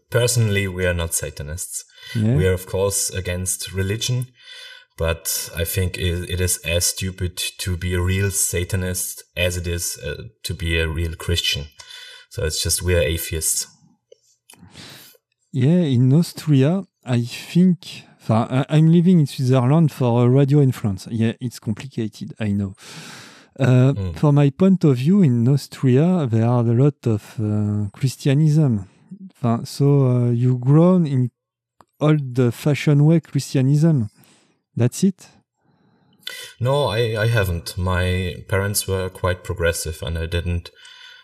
Personally, 0.10 0.68
we 0.68 0.86
are 0.86 0.94
not 0.94 1.14
Satanists. 1.14 1.86
Yeah. 2.16 2.36
We 2.36 2.48
are, 2.48 2.54
of 2.54 2.66
course, 2.66 3.10
against 3.10 3.72
religion, 3.72 4.28
but 4.98 5.50
I 5.56 5.66
think 5.66 5.98
it, 5.98 6.30
it 6.30 6.42
is 6.42 6.58
as 6.66 6.86
stupid 6.86 7.38
to 7.60 7.78
be 7.78 7.94
a 7.94 8.02
real 8.02 8.32
Satanist 8.32 9.24
as 9.36 9.58
it 9.58 9.68
is 9.68 9.98
uh, 10.04 10.24
to 10.44 10.54
be 10.54 10.80
a 10.80 10.88
real 10.88 11.16
Christian. 11.16 11.66
So 12.30 12.44
it's 12.46 12.62
just 12.64 12.82
we 12.82 12.96
are 12.96 13.02
atheists. 13.02 13.68
Yeah, 15.52 15.84
in 15.84 16.12
Austria, 16.14 16.84
I 17.04 17.22
think. 17.22 18.04
I'm 18.28 18.92
living 18.92 19.20
in 19.20 19.28
Switzerland 19.28 19.92
for 19.92 20.26
a 20.26 20.30
radio 20.30 20.60
influence. 20.60 21.08
Yeah, 21.12 21.34
it's 21.40 21.60
complicated, 21.60 22.34
I 22.40 22.54
know. 22.54 22.74
Uh, 23.60 23.94
Mm. 23.94 24.16
For 24.18 24.34
my 24.34 24.50
point 24.50 24.84
of 24.84 24.98
view, 24.98 25.22
in 25.22 25.48
Austria, 25.48 26.28
there 26.30 26.46
are 26.46 26.66
a 26.68 26.74
lot 26.74 27.06
of 27.08 27.40
uh, 27.40 27.90
Christianism. 27.94 28.88
So 29.64 30.08
uh, 30.08 30.32
you 30.32 30.58
grown 30.58 31.06
in 31.06 31.30
old-fashioned 32.00 33.06
way 33.06 33.20
Christianism. 33.20 34.10
That's 34.76 35.04
it. 35.04 35.28
No, 36.60 36.86
I, 36.86 37.24
I 37.24 37.28
haven't. 37.28 37.78
My 37.78 38.36
parents 38.48 38.88
were 38.88 39.10
quite 39.10 39.44
progressive 39.44 40.02
and 40.02 40.18
I 40.18 40.26
didn't 40.26 40.72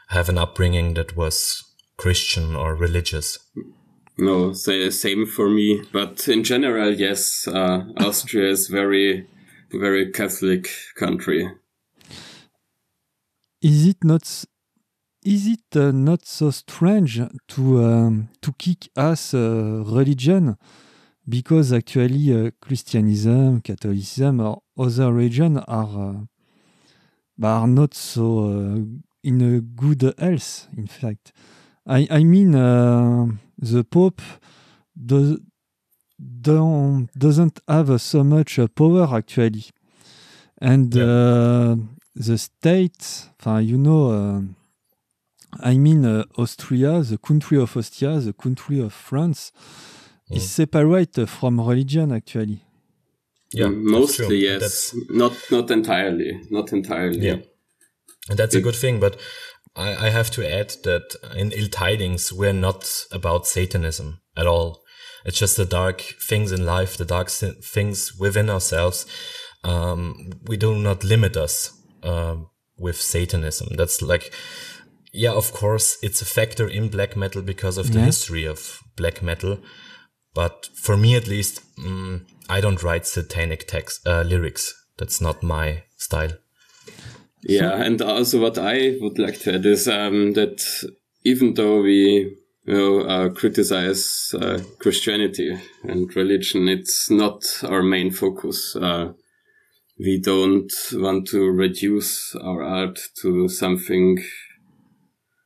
have 0.09 0.29
an 0.29 0.37
upbringing 0.37 0.93
that 0.95 1.15
was 1.15 1.63
Christian 1.97 2.55
or 2.55 2.75
religious. 2.75 3.39
No, 4.17 4.53
say, 4.53 4.89
same 4.89 5.25
for 5.25 5.49
me. 5.49 5.81
But 5.91 6.27
in 6.27 6.43
general, 6.43 6.93
yes, 6.93 7.47
uh, 7.47 7.85
Austria 7.97 8.49
is 8.49 8.67
very, 8.67 9.27
very 9.71 10.11
Catholic 10.11 10.69
country. 10.95 11.49
Is 13.61 13.87
it 13.87 14.03
not? 14.03 14.45
Is 15.23 15.47
it 15.47 15.75
uh, 15.75 15.91
not 15.91 16.25
so 16.25 16.49
strange 16.49 17.21
to 17.49 17.83
um, 17.83 18.29
to 18.41 18.53
kick 18.53 18.89
ass 18.97 19.33
uh, 19.33 19.83
religion? 19.85 20.57
Because 21.31 21.71
actually, 21.71 22.23
uh, 22.33 22.51
Christianism, 22.59 23.61
Catholicism, 23.61 24.41
or 24.41 24.61
other 24.77 25.13
religion 25.13 25.53
are 25.59 26.27
uh, 27.41 27.47
are 27.47 27.67
not 27.67 27.93
so 27.93 28.25
uh, 28.39 28.79
in 29.23 29.41
a 29.41 29.61
good 29.61 30.01
health. 30.19 30.67
In 30.75 30.87
fact, 30.87 31.31
I 31.97 31.99
I 32.19 32.21
mean 32.33 32.53
uh, 32.53 33.27
the 33.57 33.83
Pope 33.83 34.21
does 35.11 35.39
don't 36.47 37.07
doesn't 37.17 37.61
have 37.67 37.89
so 38.01 38.23
much 38.23 38.59
power 38.75 39.07
actually, 39.19 39.65
and 40.71 40.89
uh, 40.97 41.77
the 42.27 42.37
state, 42.37 43.29
you 43.71 43.77
know, 43.77 44.03
uh, 44.11 44.41
I 45.71 45.77
mean 45.77 46.03
uh, 46.05 46.25
Austria, 46.37 47.01
the 47.01 47.17
country 47.17 47.57
of 47.57 47.77
Austria, 47.77 48.19
the 48.19 48.33
country 48.33 48.81
of 48.81 48.91
France. 48.91 49.53
Is 50.31 50.49
separate 50.49 51.27
from 51.29 51.59
religion 51.59 52.11
actually. 52.11 52.59
Yeah, 53.53 53.67
Mm, 53.67 53.83
mostly 53.83 54.37
yes, 54.43 54.61
That's- 54.61 54.95
not 55.09 55.33
not 55.51 55.71
entirely, 55.71 56.31
not 56.49 56.71
entirely. 56.71 57.19
Yeah. 57.19 57.39
And 58.29 58.37
that's 58.39 58.55
a 58.55 58.61
good 58.61 58.75
thing, 58.75 58.99
but 58.99 59.17
I, 59.75 60.07
I 60.07 60.09
have 60.09 60.29
to 60.31 60.41
add 60.59 60.69
that 60.83 61.15
in 61.35 61.51
Ill 61.51 61.67
Tidings, 61.69 62.31
we're 62.31 62.53
not 62.67 63.05
about 63.11 63.47
Satanism 63.47 64.21
at 64.37 64.47
all. 64.47 64.81
It's 65.25 65.39
just 65.39 65.57
the 65.57 65.65
dark 65.65 66.01
things 66.29 66.51
in 66.51 66.65
life, 66.65 66.97
the 66.97 67.05
dark 67.05 67.29
things 67.29 68.13
within 68.19 68.49
ourselves 68.49 69.05
um, 69.63 70.31
we 70.47 70.57
do 70.57 70.75
not 70.75 71.03
limit 71.03 71.37
us 71.37 71.71
uh, 72.03 72.35
with 72.77 72.99
Satanism. 72.99 73.67
That's 73.77 74.01
like, 74.01 74.33
yeah, 75.13 75.33
of 75.33 75.51
course, 75.53 75.97
it's 76.01 76.21
a 76.21 76.25
factor 76.25 76.67
in 76.67 76.89
black 76.89 77.15
metal 77.15 77.41
because 77.43 77.77
of 77.77 77.91
the 77.91 77.99
Yeah. 77.99 78.05
history 78.05 78.45
of 78.45 78.79
black 78.95 79.21
metal. 79.21 79.59
But 80.33 80.69
for 80.73 80.95
me, 80.95 81.15
at 81.15 81.27
least, 81.27 81.61
mm, 81.77 82.21
I 82.49 82.61
don't 82.61 82.83
write 82.83 83.05
satanic 83.05 83.67
text 83.67 84.05
uh, 84.07 84.21
lyrics. 84.21 84.73
That's 84.97 85.21
not 85.21 85.43
my 85.43 85.83
style. 85.97 86.31
Yeah, 87.43 87.81
and 87.81 88.01
also 88.01 88.39
what 88.39 88.57
I 88.57 88.97
would 88.99 89.17
like 89.17 89.39
to 89.41 89.55
add 89.55 89.65
is 89.65 89.87
um, 89.87 90.33
that 90.33 90.61
even 91.23 91.55
though 91.55 91.81
we 91.81 92.37
you 92.65 92.73
know, 92.73 92.99
uh, 93.01 93.29
criticize 93.29 94.33
uh, 94.39 94.59
Christianity 94.79 95.57
and 95.83 96.15
religion, 96.15 96.67
it's 96.67 97.09
not 97.09 97.43
our 97.63 97.81
main 97.81 98.11
focus. 98.11 98.75
Uh, 98.75 99.13
we 99.99 100.19
don't 100.19 100.71
want 100.93 101.27
to 101.27 101.49
reduce 101.51 102.35
our 102.35 102.63
art 102.63 102.99
to 103.21 103.47
something 103.47 104.17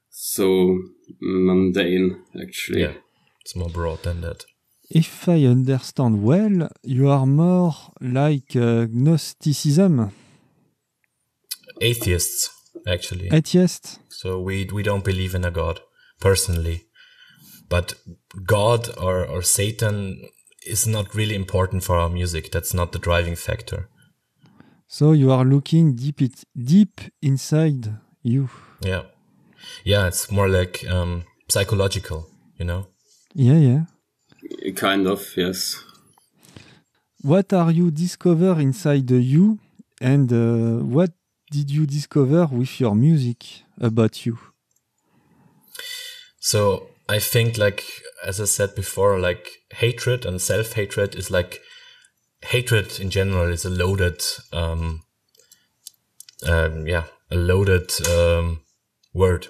so 0.10 0.80
mundane, 1.22 2.24
actually. 2.42 2.82
Yeah, 2.82 2.94
it's 3.42 3.56
more 3.56 3.70
broad 3.70 4.04
than 4.04 4.22
that. 4.22 4.46
If 4.90 5.28
I 5.28 5.46
understand 5.46 6.24
well, 6.24 6.70
you 6.84 7.10
are 7.10 7.26
more 7.26 7.74
like 8.00 8.56
uh, 8.56 8.88
Gnosticism, 8.90 10.12
Atheists, 11.82 12.50
actually. 12.88 13.30
atheist. 13.32 14.00
So 14.10 14.40
we 14.40 14.70
we 14.72 14.84
don't 14.84 15.04
believe 15.04 15.36
in 15.36 15.44
a 15.44 15.52
god 15.52 15.82
personally, 16.20 16.86
but 17.70 17.96
God 18.46 18.90
or 18.98 19.26
or 19.26 19.42
Satan 19.42 20.30
is 20.66 20.88
not 20.88 21.16
really 21.16 21.36
important 21.36 21.84
for 21.84 21.98
our 21.98 22.10
music. 22.10 22.52
That's 22.52 22.74
not 22.74 22.92
the 22.92 23.00
driving 23.00 23.36
factor. 23.36 23.90
So 24.88 25.14
you 25.14 25.32
are 25.32 25.44
looking 25.44 25.96
deep, 25.96 26.22
it, 26.22 26.44
deep 26.56 27.02
inside 27.22 27.98
you. 28.22 28.50
Yeah, 28.82 29.04
yeah. 29.84 30.08
It's 30.08 30.32
more 30.32 30.48
like 30.48 30.86
um, 30.90 31.24
psychological, 31.50 32.30
you 32.58 32.66
know. 32.66 32.88
Yeah, 33.34 33.58
yeah. 33.58 33.86
Kind 34.76 35.08
of, 35.08 35.22
yes. 35.36 35.84
What 37.22 37.54
are 37.54 37.72
you 37.72 37.92
discover 37.92 38.60
inside 38.60 39.10
you, 39.10 39.60
and 40.00 40.32
uh, 40.32 40.84
what 40.84 41.12
did 41.52 41.72
you 41.72 41.86
discover 41.86 42.46
with 42.52 42.80
your 42.80 42.96
music 42.96 43.64
about 43.80 44.26
you? 44.26 44.38
So 46.40 46.90
I 47.10 47.20
think, 47.20 47.58
like 47.58 47.84
as 48.24 48.40
I 48.40 48.46
said 48.46 48.76
before, 48.76 49.20
like 49.20 49.50
hatred 49.72 50.26
and 50.26 50.42
self 50.42 50.74
hatred 50.74 51.16
is 51.16 51.32
like 51.32 51.62
hatred 52.44 53.00
in 53.00 53.10
general 53.10 53.52
is 53.52 53.66
a 53.66 53.70
loaded, 53.70 54.22
um, 54.54 55.02
um, 56.48 56.88
yeah, 56.88 57.06
a 57.32 57.36
loaded 57.36 57.92
um, 58.08 58.62
word. 59.14 59.48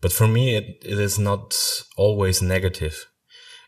But 0.00 0.12
for 0.12 0.28
me, 0.28 0.56
it, 0.56 0.82
it 0.84 0.98
is 0.98 1.18
not 1.18 1.54
always 1.96 2.40
negative. 2.40 3.06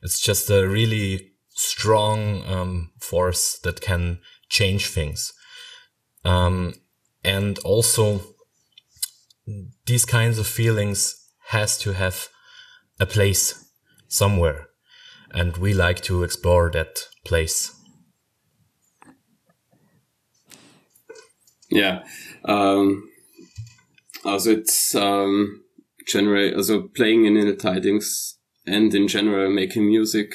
It's 0.02 0.20
just 0.20 0.50
a 0.50 0.66
really 0.68 1.32
strong 1.50 2.44
um, 2.46 2.90
force 3.00 3.58
that 3.64 3.80
can 3.80 4.20
change 4.48 4.88
things. 4.88 5.32
Um, 6.24 6.74
and 7.24 7.58
also, 7.60 8.22
these 9.86 10.04
kinds 10.04 10.38
of 10.38 10.46
feelings 10.46 11.16
has 11.48 11.76
to 11.78 11.92
have 11.92 12.28
a 12.98 13.06
place 13.06 13.72
somewhere, 14.08 14.68
and 15.32 15.56
we 15.56 15.74
like 15.74 16.00
to 16.02 16.22
explore 16.22 16.70
that 16.70 17.08
place. 17.24 17.74
Yeah. 21.70 22.02
Um, 22.44 23.08
also 24.24 24.50
it's 24.50 24.94
um, 24.94 25.62
generally 26.06 26.54
also 26.54 26.88
playing 26.88 27.26
in 27.26 27.34
the 27.34 27.54
tidings 27.54 28.38
and 28.70 28.94
in 28.94 29.08
general 29.08 29.50
making 29.50 29.86
music 29.86 30.32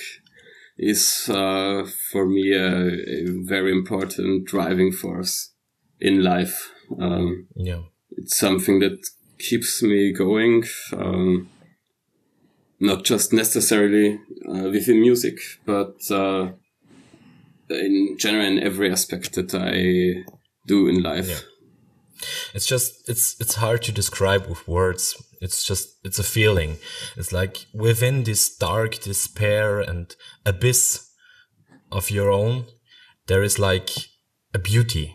is 0.77 1.29
uh, 1.29 1.87
for 2.11 2.27
me 2.27 2.53
a, 2.53 2.87
a 3.21 3.43
very 3.43 3.71
important 3.71 4.45
driving 4.45 4.91
force 4.91 5.53
in 5.99 6.23
life. 6.23 6.71
Um, 6.99 7.47
Yeah, 7.55 7.83
it's 8.11 8.37
something 8.37 8.79
that 8.79 8.99
keeps 9.39 9.81
me 9.81 10.13
going. 10.13 10.65
Um, 10.93 11.49
not 12.79 13.05
just 13.05 13.31
necessarily 13.31 14.19
uh, 14.47 14.69
within 14.69 14.99
music, 14.99 15.37
but 15.65 15.95
uh, 16.11 16.49
in 17.69 18.17
general 18.19 18.45
in 18.45 18.59
every 18.61 18.91
aspect 18.91 19.33
that 19.33 19.53
I 19.55 20.23
do 20.67 20.87
in 20.87 21.01
life. 21.01 21.29
Yeah. 21.29 21.39
it's 22.53 22.65
just 22.65 23.09
it's 23.09 23.35
it's 23.39 23.55
hard 23.55 23.81
to 23.83 23.91
describe 23.91 24.47
with 24.47 24.67
words. 24.67 25.15
It's 25.45 25.63
just 25.69 25.87
it's 26.07 26.19
a 26.19 26.23
feeling. 26.37 26.71
It's 27.17 27.31
like 27.39 27.55
within 27.73 28.23
this 28.23 28.57
dark 28.57 28.91
despair 29.09 29.79
and 29.89 30.05
abyss 30.45 30.83
of 31.91 32.09
your 32.09 32.29
own, 32.31 32.65
there 33.27 33.43
is 33.45 33.57
like 33.59 33.89
a 34.53 34.59
beauty, 34.59 35.07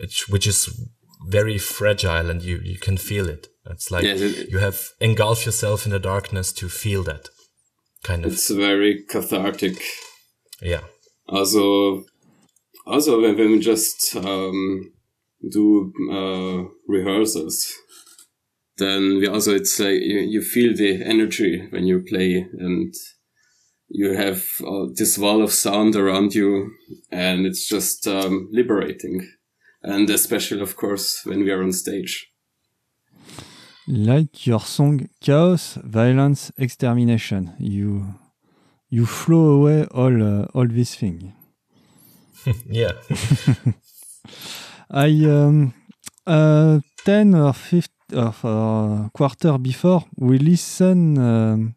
which 0.00 0.28
which 0.32 0.46
is 0.46 0.68
very 1.30 1.58
fragile, 1.58 2.30
and 2.30 2.42
you 2.42 2.56
you 2.72 2.78
can 2.86 2.96
feel 2.98 3.28
it. 3.28 3.48
It's 3.70 3.90
like 3.90 4.04
Yes, 4.08 4.20
it- 4.20 4.48
you 4.52 4.58
have 4.60 4.78
engulfed 5.00 5.44
yourself 5.46 5.84
in 5.86 5.92
the 5.92 5.98
darkness 6.12 6.52
to 6.52 6.68
feel 6.68 7.02
that 7.04 7.28
kind 8.08 8.24
of 8.24 8.32
It's 8.32 8.50
very 8.50 9.04
cathartic. 9.12 9.76
yeah 10.62 10.84
Also, 11.28 12.04
also 12.86 13.20
when, 13.20 13.36
we 13.36 13.58
just 13.58 14.16
um, 14.16 14.92
do 15.52 15.92
uh, 16.18 16.58
rehearsals, 16.96 17.56
then 18.78 19.18
we 19.18 19.26
also 19.26 19.54
it's 19.54 19.78
like 19.78 20.00
you, 20.00 20.20
you 20.20 20.42
feel 20.42 20.74
the 20.74 21.02
energy 21.04 21.66
when 21.70 21.86
you 21.86 22.00
play 22.00 22.46
and 22.58 22.94
you 23.88 24.14
have 24.16 24.44
uh, 24.66 24.86
this 24.94 25.18
wall 25.18 25.42
of 25.42 25.52
sound 25.52 25.96
around 25.96 26.34
you 26.34 26.70
and 27.10 27.46
it's 27.46 27.66
just 27.68 28.06
um, 28.06 28.48
liberating. 28.52 29.28
And 29.82 30.10
especially 30.10 30.60
of 30.60 30.76
course 30.76 31.24
when 31.24 31.44
we 31.44 31.50
are 31.50 31.62
on 31.62 31.72
stage. 31.72 32.30
Like 33.86 34.46
your 34.46 34.60
song 34.60 35.08
chaos 35.20 35.78
violence 35.82 36.52
extermination. 36.58 37.54
You 37.58 38.14
you 38.90 39.06
flow 39.06 39.50
away 39.50 39.84
all 39.86 40.22
uh, 40.22 40.46
all 40.54 40.66
this 40.66 40.94
thing 40.94 41.34
yeah. 42.66 42.92
I 44.90 45.08
um, 45.26 45.74
uh, 46.26 46.80
10 47.04 47.34
or 47.34 47.52
15 47.52 47.97
a 48.12 48.32
uh, 48.42 49.08
quarter 49.10 49.58
Before 49.58 50.04
We 50.16 50.38
Listen 50.38 51.18
um, 51.18 51.74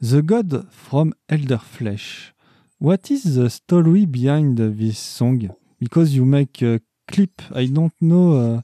The 0.00 0.22
God 0.22 0.66
from 0.72 1.12
Elderflesh. 1.28 2.32
What 2.78 3.10
is 3.10 3.34
the 3.34 3.50
story 3.50 4.06
behind 4.06 4.56
this 4.56 4.98
song? 4.98 5.54
Because 5.78 6.16
you 6.16 6.24
make 6.24 6.62
a 6.62 6.80
clip, 7.06 7.42
I 7.54 7.66
don't 7.66 7.92
know 8.00 8.36
uh, 8.36 8.60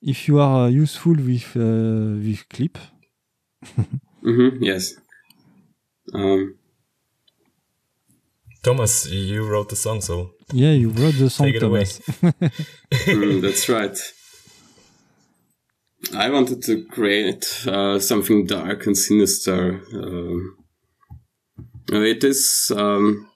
if 0.00 0.26
you 0.26 0.40
are 0.40 0.64
uh, 0.64 0.68
useful 0.68 1.14
with 1.14 1.54
with 1.54 2.48
clip. 2.48 2.76
mm-hmm, 4.24 4.64
yes. 4.64 4.94
Um. 6.12 6.56
Thomas, 8.64 9.06
you 9.06 9.46
wrote 9.46 9.68
the 9.68 9.76
song, 9.76 10.00
so 10.00 10.30
yeah, 10.52 10.72
you 10.72 10.90
wrote 10.90 11.14
the 11.18 11.30
song, 11.30 11.52
Thomas. 11.60 11.98
mm, 12.00 13.40
that's 13.40 13.68
right. 13.68 13.96
I 16.14 16.28
wanted 16.28 16.62
to 16.64 16.84
create 16.84 17.66
uh, 17.66 17.98
something 17.98 18.46
dark 18.46 18.86
and 18.86 18.96
sinister. 18.96 19.82
Um, 19.94 20.58
it 21.88 22.22
is. 22.22 22.70
Um, 22.74 23.30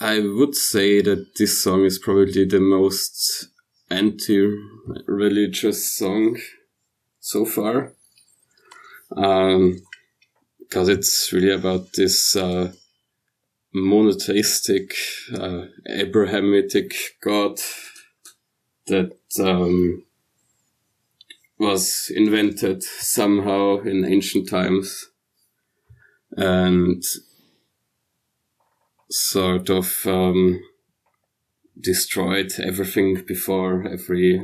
I 0.00 0.20
would 0.20 0.54
say 0.54 1.02
that 1.02 1.34
this 1.36 1.62
song 1.62 1.84
is 1.84 1.98
probably 1.98 2.44
the 2.44 2.60
most 2.60 3.48
anti-religious 3.90 5.96
song 5.96 6.38
so 7.18 7.44
far, 7.44 7.94
because 9.08 10.88
it's 10.88 11.32
really 11.32 11.52
about 11.52 11.92
this 11.94 12.36
uh, 12.36 12.72
monotheistic, 13.74 14.94
uh, 15.34 15.64
Abrahamitic 15.88 16.94
God 17.22 17.58
that 18.86 19.16
um, 19.40 20.04
was 21.60 22.10
invented 22.16 22.82
somehow 22.82 23.78
in 23.80 24.04
ancient 24.06 24.48
times 24.48 25.08
and 26.34 27.02
sort 29.10 29.68
of 29.68 29.94
um, 30.06 30.58
destroyed 31.78 32.50
everything 32.64 33.22
before 33.28 33.86
every 33.86 34.42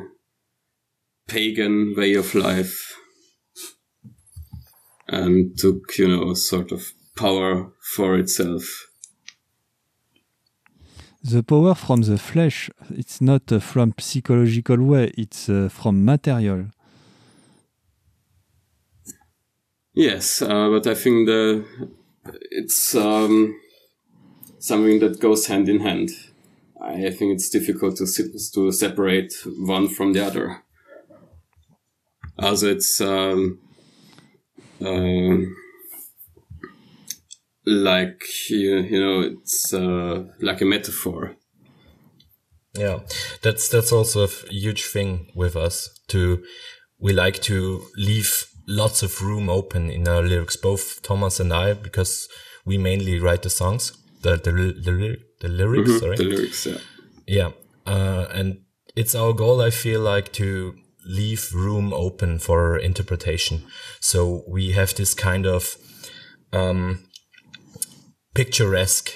pagan 1.27 1.95
way 1.97 2.13
of 2.15 2.35
life 2.35 2.95
and 5.09 5.57
took, 5.59 5.97
you 5.99 6.09
know, 6.09 6.35
sort 6.35 6.71
of 6.71 6.93
power 7.17 7.73
for 7.95 8.19
itself. 8.19 8.89
the 11.23 11.43
power 11.43 11.75
from 11.75 12.03
the 12.03 12.19
flesh, 12.19 12.71
it's 12.91 13.21
not 13.21 13.51
uh, 13.51 13.59
from 13.59 13.93
psychological 13.99 14.77
way, 14.77 15.11
it's 15.19 15.49
uh, 15.49 15.69
from 15.69 16.05
material. 16.05 16.67
Yes, 19.97 20.43
uh, 20.43 20.69
but 20.69 20.87
I 20.87 20.95
think 20.95 21.27
the 21.27 21.65
it's 22.51 22.95
um, 22.95 23.59
something 24.59 25.01
that 25.01 25.21
goes 25.21 25.47
hand 25.47 25.71
in 25.71 25.81
hand. 25.81 26.11
I 26.79 27.11
think 27.11 27.33
it's 27.33 27.49
difficult 27.49 27.97
to 27.97 28.07
to 28.55 28.73
separate 28.73 29.33
one 29.59 29.89
from 29.89 30.13
the 30.13 30.27
other. 30.27 30.63
As 32.39 32.63
it's 32.63 33.01
um, 33.01 33.59
uh, 34.85 35.39
like 37.65 38.23
you, 38.51 38.77
you 38.77 39.01
know, 39.01 39.21
it's 39.23 39.73
uh, 39.73 40.25
like 40.43 40.61
a 40.61 40.67
metaphor. 40.67 41.37
Yeah, 42.75 42.99
that's 43.41 43.71
that's 43.71 43.93
also 43.93 44.25
a 44.25 44.51
huge 44.51 44.85
thing 44.85 45.33
with 45.35 45.57
us. 45.57 45.89
To 46.09 46.45
we 46.99 47.15
like 47.15 47.41
to 47.45 47.87
leave 47.97 48.47
lots 48.67 49.03
of 49.03 49.23
room 49.23 49.49
open 49.49 49.91
in 49.91 50.09
our 50.09 50.23
lyrics, 50.23 50.57
both 50.57 51.03
Thomas 51.03 51.41
and 51.41 51.53
I, 51.53 51.75
because 51.75 52.29
we 52.65 52.79
mainly 52.79 53.21
write 53.21 53.43
the 53.43 53.51
songs, 53.51 53.93
the 54.23 54.37
the 54.37 54.53
the, 54.53 55.17
the 55.41 55.49
lyrics. 55.49 55.91
Mhm, 55.91 56.01
Sorry, 56.01 56.17
The 56.17 56.25
lyrics, 56.25 56.67
yeah. 56.67 56.79
yeah, 57.27 57.51
uh, 57.87 58.27
and 58.33 58.59
it's 58.97 59.15
our 59.15 59.33
goal. 59.33 59.61
I 59.61 59.71
feel 59.71 60.01
like 60.01 60.33
to 60.33 60.75
leave 61.09 61.53
room 61.55 61.93
open 61.93 62.39
for 62.39 62.77
interpretation. 62.77 63.63
So 64.01 64.43
we 64.49 64.73
have 64.73 64.95
this 64.95 65.15
kind 65.15 65.47
of 65.47 65.77
um, 66.53 67.05
picturesque 68.35 69.11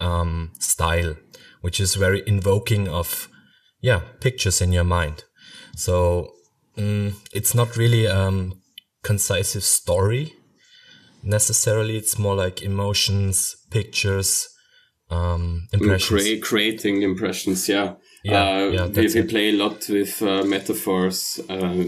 um, 0.00 0.52
style, 0.60 1.16
which 1.60 1.80
is 1.80 1.94
very 1.96 2.22
invoking 2.26 2.88
of 2.88 3.28
yeah 3.80 4.00
pictures 4.20 4.60
in 4.60 4.72
your 4.72 4.84
mind. 4.84 5.24
So 5.76 6.32
mm, 6.76 7.14
it's 7.32 7.54
not 7.54 7.76
really 7.76 8.06
um 8.06 8.60
concisive 9.04 9.62
story 9.62 10.32
necessarily. 11.22 11.96
It's 11.96 12.18
more 12.18 12.34
like 12.34 12.62
emotions, 12.62 13.56
pictures, 13.70 14.48
um, 15.10 15.68
impressions. 15.72 16.22
Crea- 16.22 16.40
creating 16.40 17.02
impressions, 17.02 17.68
yeah. 17.68 17.94
Yeah, 18.24 18.42
uh, 18.42 18.70
yeah, 18.70 18.86
we, 18.86 19.06
we 19.14 19.22
play 19.22 19.50
a 19.50 19.52
lot 19.52 19.86
with 19.88 20.22
uh, 20.22 20.44
metaphors, 20.44 21.38
uh, 21.50 21.84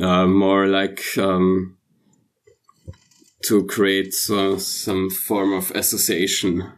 uh, 0.00 0.26
more 0.26 0.66
like 0.66 1.02
um, 1.18 1.76
to 3.44 3.66
create 3.66 4.14
uh, 4.30 4.56
some 4.56 5.10
form 5.10 5.52
of 5.52 5.70
association. 5.72 6.72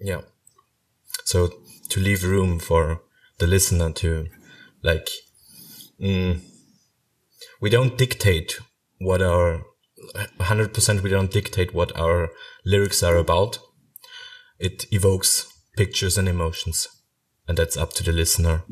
Yeah. 0.00 0.20
So 1.24 1.50
to 1.88 2.00
leave 2.00 2.22
room 2.22 2.60
for 2.60 3.02
the 3.38 3.48
listener 3.48 3.90
to 3.92 4.26
like, 4.82 5.08
mm, 6.00 6.40
we 7.60 7.70
don't 7.70 7.98
dictate 7.98 8.58
what 8.98 9.22
our 9.22 9.62
100% 10.38 11.02
we 11.02 11.10
don't 11.10 11.32
dictate 11.32 11.74
what 11.74 11.96
our 11.98 12.30
lyrics 12.64 13.02
are 13.02 13.16
about. 13.16 13.58
It 14.58 14.86
evokes 14.92 15.46
pictures 15.76 16.16
and 16.16 16.28
emotions 16.28 16.88
and 17.48 17.56
that's 17.56 17.76
up 17.76 17.92
to 17.94 18.02
the 18.02 18.12
listener. 18.12 18.62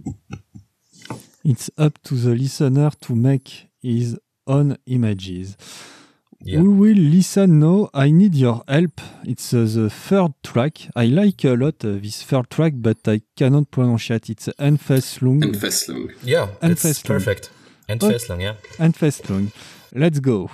It's 1.44 1.70
up 1.76 2.02
to 2.04 2.14
the 2.14 2.34
listener 2.34 2.90
to 3.02 3.14
make 3.14 3.68
his 3.82 4.18
own 4.46 4.78
images. 4.86 5.56
Yeah. 6.46 6.60
We 6.60 6.68
will 6.68 6.96
listen 6.98 7.58
now. 7.58 7.88
I 7.94 8.10
need 8.10 8.34
your 8.34 8.62
help. 8.68 9.00
It's 9.24 9.54
uh, 9.54 9.64
the 9.64 9.88
third 9.88 10.34
track. 10.42 10.88
I 10.94 11.06
like 11.06 11.42
a 11.44 11.54
lot 11.54 11.82
uh, 11.84 11.92
this 12.02 12.22
third 12.22 12.50
track, 12.50 12.74
but 12.76 12.98
I 13.08 13.22
cannot 13.34 13.70
pronounce 13.70 14.10
it. 14.10 14.28
It's 14.28 14.48
Enfeslung. 14.58 15.42
And 15.42 16.12
Yeah, 16.22 16.48
And 16.60 16.72
it's 16.72 17.02
perfect. 17.02 17.50
And 17.88 18.02
Okay. 18.02 18.18
Yeah. 18.40 18.56
Enfeslung. 18.78 19.52
Let's 19.94 20.20
go. 20.20 20.50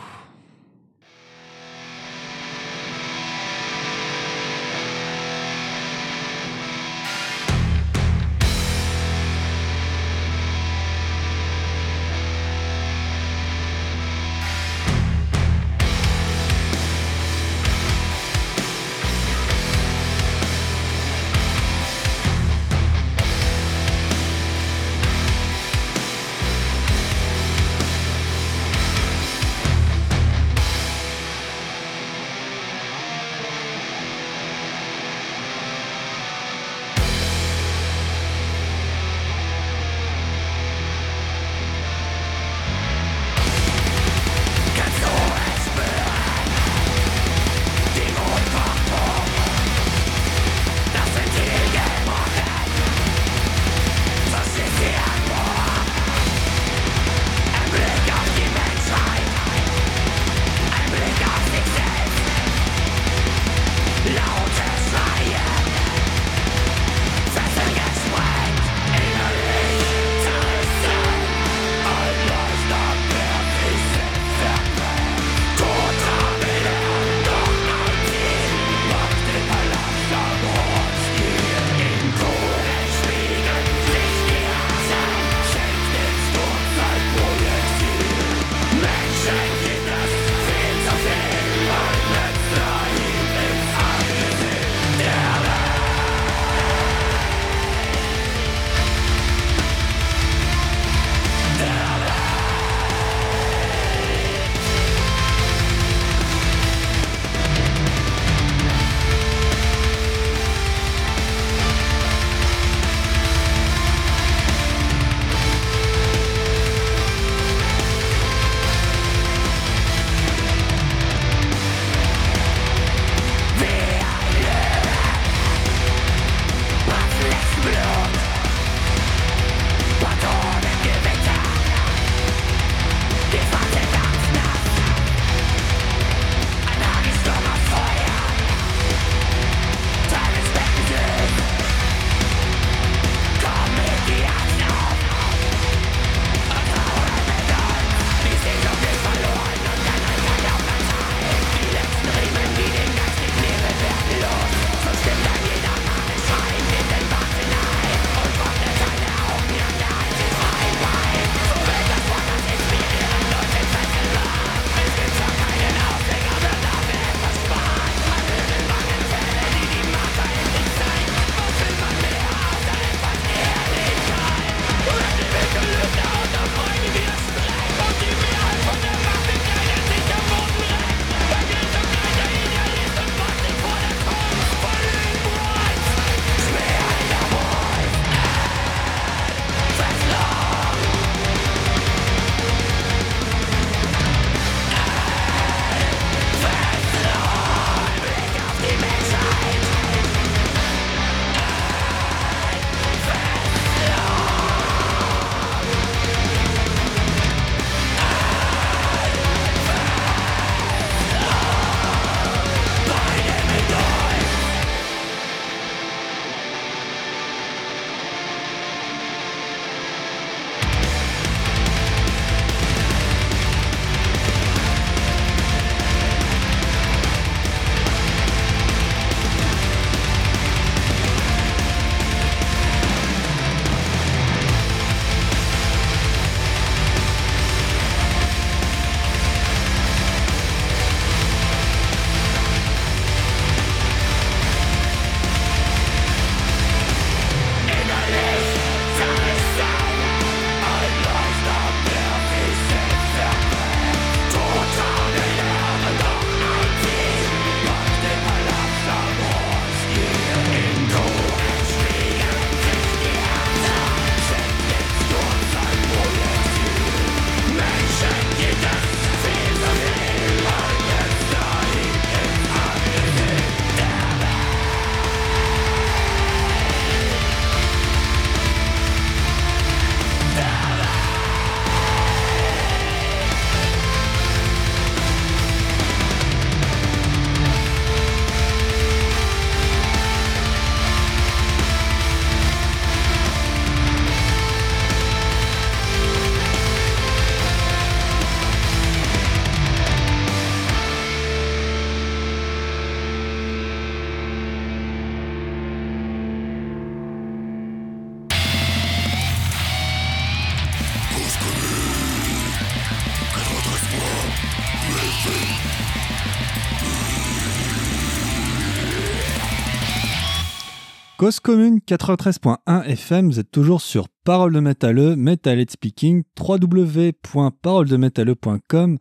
Cause 321.21 321.37
commune 321.39 321.81
93.1 321.87 322.83
FM, 322.87 323.29
vous 323.29 323.39
êtes 323.39 323.51
toujours 323.51 323.83
sur 323.83 324.09
Parole 324.25 324.55
de 324.55 324.61
Métalleux, 324.61 325.17
Metal 325.17 325.63
Speaking, 325.69 326.23
www.paroledemétalleux.com. 326.39 328.97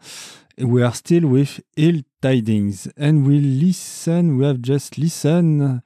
We 0.58 0.84
are 0.84 0.98
still 0.98 1.24
with 1.24 1.62
Ill 1.78 2.02
Tidings 2.22 2.90
and 2.98 3.26
we 3.26 3.40
listen, 3.40 4.38
we 4.38 4.46
have 4.46 4.58
just 4.62 4.98
listened, 4.98 5.82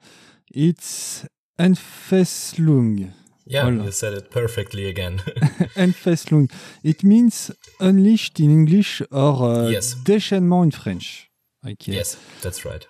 it's 0.52 1.24
Enfeslung. 1.56 3.12
Yeah, 3.46 3.70
you 3.70 3.92
said 3.92 4.14
it 4.14 4.30
perfectly 4.30 4.88
again. 4.88 5.20
Enfeslung. 5.76 6.50
It 6.82 7.04
means 7.04 7.52
unleashed 7.78 8.40
in 8.40 8.50
English 8.50 9.02
or 9.12 9.40
uh, 9.40 9.68
yes. 9.68 9.94
déchaînement 10.04 10.64
in 10.64 10.72
French. 10.72 11.30
Okay. 11.64 11.92
Yes, 11.92 12.16
that's 12.42 12.64
right. 12.64 12.84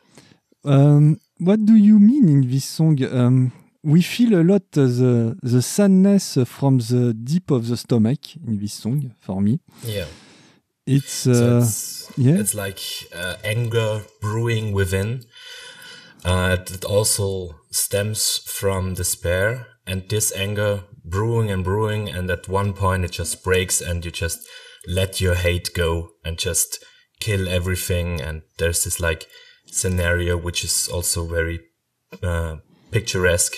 Um, 0.64 1.18
what 1.38 1.64
do 1.64 1.74
you 1.74 1.98
mean 1.98 2.28
in 2.28 2.50
this 2.50 2.64
song? 2.64 3.02
Um, 3.04 3.52
we 3.82 4.00
feel 4.02 4.40
a 4.40 4.42
lot 4.42 4.62
the 4.72 5.36
the 5.42 5.62
sadness 5.62 6.38
from 6.46 6.78
the 6.78 7.14
deep 7.14 7.50
of 7.50 7.68
the 7.68 7.76
stomach 7.76 8.36
in 8.36 8.58
this 8.58 8.74
song 8.74 9.14
for 9.20 9.40
me. 9.40 9.60
Yeah. 9.84 10.06
It's, 10.86 11.26
uh, 11.26 11.34
so 11.34 11.58
it's 11.58 12.12
yeah. 12.16 12.34
It's 12.34 12.54
like 12.54 12.80
uh, 13.14 13.36
anger 13.42 14.02
brewing 14.20 14.72
within. 14.72 15.24
Uh, 16.24 16.56
it 16.60 16.84
also 16.84 17.56
stems 17.70 18.38
from 18.46 18.94
despair 18.94 19.66
and 19.86 20.08
this 20.08 20.32
anger 20.34 20.84
brewing 21.04 21.50
and 21.50 21.62
brewing, 21.62 22.08
and 22.08 22.30
at 22.30 22.48
one 22.48 22.72
point 22.72 23.04
it 23.04 23.12
just 23.12 23.44
breaks, 23.44 23.80
and 23.80 24.04
you 24.04 24.10
just 24.10 24.38
let 24.86 25.20
your 25.20 25.34
hate 25.34 25.70
go 25.74 26.10
and 26.24 26.38
just 26.38 26.84
kill 27.20 27.48
everything. 27.48 28.20
And 28.20 28.42
there's 28.58 28.84
this 28.84 29.00
like 29.00 29.26
scenario 29.74 30.36
which 30.36 30.64
is 30.64 30.88
also 30.88 31.26
very 31.26 31.60
uh, 32.22 32.56
picturesque 32.90 33.56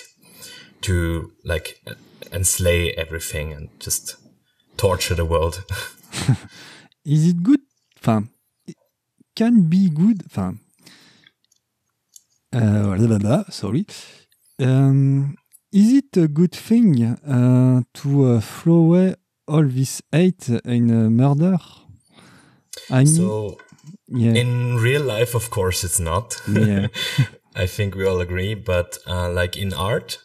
to 0.81 1.31
like 1.43 1.79
enslay 2.31 2.91
everything 2.97 3.53
and 3.53 3.69
just 3.79 4.15
torture 4.77 5.15
the 5.15 5.25
world. 5.25 5.63
is 7.05 7.27
it 7.27 7.43
good? 7.43 7.61
Enfin, 7.97 8.29
can 9.35 9.69
be 9.69 9.89
good. 9.89 10.23
Enfin, 10.25 10.59
uh, 12.53 13.43
sorry. 13.49 13.85
Um, 14.59 15.35
is 15.71 15.93
it 15.93 16.17
a 16.17 16.27
good 16.27 16.53
thing 16.55 17.03
uh, 17.03 17.81
to 17.93 18.25
uh, 18.25 18.39
throw 18.39 18.75
away 18.75 19.15
all 19.47 19.63
this 19.63 20.01
hate 20.11 20.49
in 20.49 20.89
uh, 20.89 21.09
murder? 21.09 21.57
I 22.89 23.03
mean, 23.03 23.07
so, 23.07 23.57
yeah. 24.07 24.33
in 24.33 24.77
real 24.77 25.03
life, 25.03 25.35
of 25.35 25.49
course, 25.49 25.83
it's 25.83 25.99
not. 25.99 26.41
Yeah. 26.47 26.87
I 27.55 27.65
think 27.65 27.95
we 27.95 28.05
all 28.05 28.19
agree. 28.19 28.53
But 28.53 28.97
uh, 29.07 29.29
like 29.31 29.57
in 29.57 29.73
art 29.73 30.19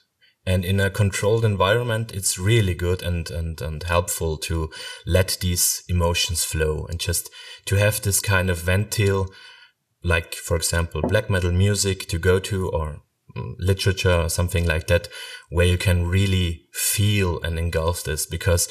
and 0.46 0.64
in 0.64 0.80
a 0.80 0.90
controlled 0.90 1.44
environment, 1.44 2.12
it's 2.12 2.38
really 2.38 2.74
good 2.74 3.02
and, 3.02 3.30
and, 3.30 3.60
and 3.60 3.82
helpful 3.82 4.36
to 4.38 4.70
let 5.06 5.38
these 5.40 5.82
emotions 5.88 6.44
flow 6.44 6.86
and 6.88 7.00
just 7.00 7.30
to 7.66 7.76
have 7.76 8.02
this 8.02 8.20
kind 8.20 8.50
of 8.50 8.60
ventil, 8.60 9.28
like, 10.02 10.34
for 10.34 10.56
example, 10.56 11.00
black 11.02 11.30
metal 11.30 11.52
music 11.52 12.08
to 12.08 12.18
go 12.18 12.38
to 12.40 12.68
or 12.68 13.02
literature 13.58 14.22
or 14.22 14.28
something 14.28 14.66
like 14.66 14.86
that 14.88 15.08
where 15.48 15.66
you 15.66 15.78
can 15.78 16.06
really 16.06 16.66
feel 16.72 17.40
and 17.42 17.58
engulf 17.58 18.04
this 18.04 18.26
because 18.26 18.68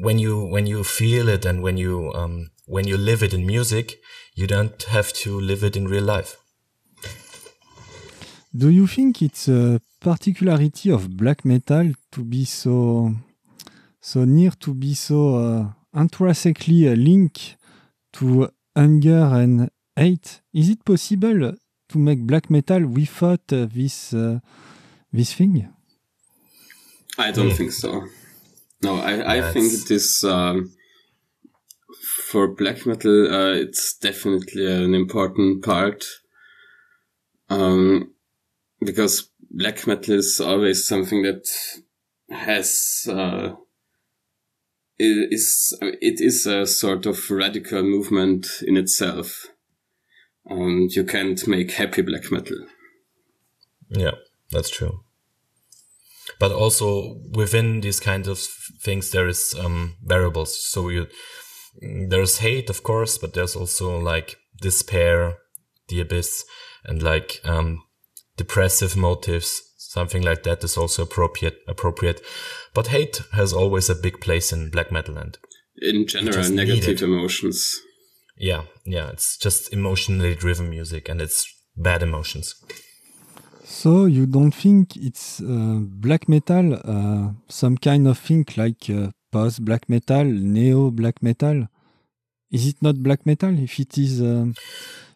when 0.00 0.18
you 0.18 0.44
when 0.44 0.66
you 0.66 0.82
feel 0.82 1.28
it 1.28 1.44
and 1.44 1.62
when 1.62 1.76
you 1.76 2.12
um, 2.14 2.50
when 2.66 2.86
you 2.86 2.96
live 2.96 3.22
it 3.22 3.34
in 3.34 3.46
music 3.46 4.00
you 4.34 4.46
don't 4.46 4.82
have 4.84 5.12
to 5.12 5.38
live 5.40 5.62
it 5.62 5.76
in 5.76 5.86
real 5.86 6.04
life 6.04 6.36
do 8.54 8.68
you 8.68 8.86
think 8.86 9.22
it's 9.22 9.48
a 9.48 9.80
particularity 10.00 10.90
of 10.90 11.16
black 11.16 11.44
metal 11.44 11.92
to 12.10 12.22
be 12.22 12.44
so 12.44 13.14
so 14.00 14.24
near 14.24 14.50
to 14.50 14.74
be 14.74 14.94
so 14.94 15.36
uh, 15.36 16.00
intrinsically 16.00 16.94
linked 16.96 17.56
to 18.12 18.50
anger 18.74 19.28
and 19.32 19.70
hate 19.96 20.40
is 20.52 20.68
it 20.68 20.84
possible 20.84 21.54
to 21.92 21.98
make 21.98 22.26
black 22.26 22.50
metal 22.50 22.86
without 22.86 23.52
uh, 23.52 23.66
this 23.72 24.14
uh, 24.14 24.38
this 25.12 25.32
thing? 25.34 25.68
I 27.18 27.30
don't 27.30 27.50
mm. 27.50 27.56
think 27.56 27.72
so. 27.72 28.04
No, 28.82 28.96
I, 28.96 29.36
I 29.36 29.52
think 29.52 29.72
it 29.72 29.90
is 29.90 30.24
um, 30.24 30.72
for 32.32 32.48
black 32.48 32.86
metal. 32.86 33.32
Uh, 33.32 33.52
it's 33.52 33.94
definitely 33.98 34.66
an 34.66 34.94
important 34.94 35.62
part 35.62 36.02
um, 37.50 38.14
because 38.80 39.28
black 39.50 39.86
metal 39.86 40.14
is 40.14 40.40
always 40.40 40.88
something 40.88 41.22
that 41.22 41.46
has 42.30 43.06
uh, 43.08 43.54
it 44.98 45.28
is 45.30 45.76
it 45.80 46.20
is 46.20 46.46
a 46.46 46.66
sort 46.66 47.04
of 47.04 47.30
radical 47.30 47.82
movement 47.82 48.46
in 48.66 48.78
itself 48.78 49.46
and 50.46 50.90
you 50.92 51.04
can't 51.04 51.46
make 51.46 51.72
happy 51.72 52.00
black 52.00 52.32
metal. 52.32 52.56
Yeah, 53.90 54.16
that's 54.50 54.70
true. 54.70 55.04
But 56.38 56.52
also 56.52 57.20
within 57.32 57.82
these 57.82 58.00
kinds 58.00 58.26
of 58.26 58.38
things, 58.38 59.10
there 59.10 59.28
is 59.28 59.54
um, 59.58 59.96
variables. 60.02 60.58
So 60.64 60.88
you, 60.88 61.08
there's 61.80 62.38
hate, 62.38 62.70
of 62.70 62.82
course, 62.82 63.18
but 63.18 63.34
there's 63.34 63.56
also 63.56 63.98
like 63.98 64.36
despair, 64.60 65.38
the 65.88 66.00
abyss, 66.00 66.44
and 66.84 67.02
like 67.02 67.40
um, 67.44 67.82
depressive 68.36 68.96
motives. 68.96 69.62
Something 69.78 70.22
like 70.22 70.42
that 70.44 70.64
is 70.64 70.76
also 70.76 71.02
appropriate. 71.02 71.58
Appropriate, 71.68 72.22
but 72.74 72.88
hate 72.88 73.20
has 73.32 73.52
always 73.52 73.90
a 73.90 73.94
big 73.94 74.20
place 74.20 74.52
in 74.52 74.70
black 74.70 74.90
metal 74.90 75.18
and 75.18 75.38
in 75.80 76.06
general 76.06 76.48
negative 76.50 77.02
emotions 77.02 77.80
yeah 78.36 78.62
yeah 78.84 79.08
it's 79.10 79.36
just 79.36 79.72
emotionally 79.72 80.34
driven 80.34 80.70
music 80.70 81.08
and 81.08 81.20
it's 81.20 81.46
bad 81.76 82.02
emotions 82.02 82.54
so 83.64 84.04
you 84.04 84.26
don't 84.26 84.52
think 84.52 84.96
it's 84.96 85.40
uh, 85.40 85.78
black 85.80 86.28
metal 86.28 86.74
uh, 86.84 87.32
some 87.48 87.76
kind 87.76 88.06
of 88.06 88.18
thing 88.18 88.44
like 88.56 88.90
uh, 88.90 89.10
post 89.32 89.64
black 89.64 89.88
metal 89.88 90.24
neo 90.24 90.90
black 90.90 91.22
metal 91.22 91.68
is 92.50 92.66
it 92.70 92.76
not 92.82 92.96
black 93.06 93.24
metal 93.26 93.52
if 93.58 93.78
it 93.80 93.96
is 93.98 94.20
uh, 94.20 94.46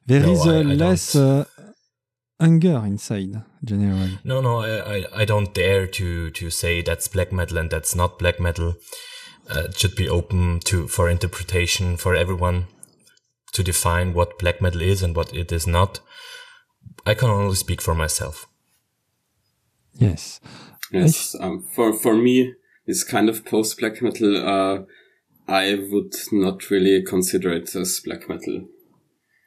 there 0.07 0.21
no, 0.21 0.33
is 0.33 0.47
I, 0.47 0.59
I 0.59 0.63
less 0.63 1.15
uh, 1.15 1.45
anger 2.41 2.83
inside 2.93 3.43
generally 3.63 4.19
no 4.25 4.41
no 4.41 4.61
I, 4.61 4.97
I, 4.97 5.05
I 5.23 5.25
don't 5.25 5.53
dare 5.55 5.87
to 5.99 6.31
to 6.31 6.51
say 6.51 6.83
that's 6.83 7.09
black 7.09 7.31
metal 7.33 7.59
and 7.59 7.71
that's 7.71 7.95
not 7.95 8.19
black 8.19 8.41
metal 8.41 8.75
uh, 9.55 9.65
it 9.69 9.79
should 9.79 9.95
be 9.95 10.09
open 10.09 10.61
to 10.61 10.89
for 10.89 11.09
interpretation 11.09 11.97
for 11.97 12.15
everyone 12.15 12.67
to 13.53 13.63
define 13.63 14.13
what 14.13 14.39
black 14.39 14.61
metal 14.61 14.83
is 14.83 15.03
and 15.03 15.17
what 15.17 15.35
it 15.35 15.51
is 15.51 15.67
not. 15.67 16.01
I 17.07 17.15
can 17.15 17.31
only 17.31 17.55
speak 17.55 17.81
for 17.81 17.95
myself. 17.95 18.47
Yes. 19.95 20.41
Yes. 20.93 21.35
Um, 21.41 21.65
for 21.75 21.93
for 21.95 22.15
me, 22.15 22.55
this 22.87 23.05
kind 23.05 23.29
of 23.29 23.45
post 23.45 23.79
black 23.79 24.01
metal, 24.03 24.37
uh, 24.37 24.83
I 25.49 25.75
would 25.91 26.15
not 26.33 26.71
really 26.71 27.03
consider 27.03 27.53
it 27.53 27.75
as 27.75 28.01
black 28.05 28.29
metal. 28.29 28.67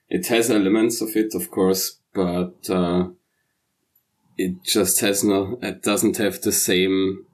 It 0.09 0.27
has 0.27 0.49
elements 0.49 1.01
of 1.01 1.09
it, 1.15 1.33
of 1.35 1.51
course, 1.51 1.99
but 2.13 2.69
uh, 2.69 3.09
it 4.37 4.63
just 4.63 5.01
has 5.01 5.23
no. 5.23 5.59
It 5.61 5.83
doesn't 5.83 6.17
have 6.17 6.41
the 6.41 6.51
same 6.51 7.25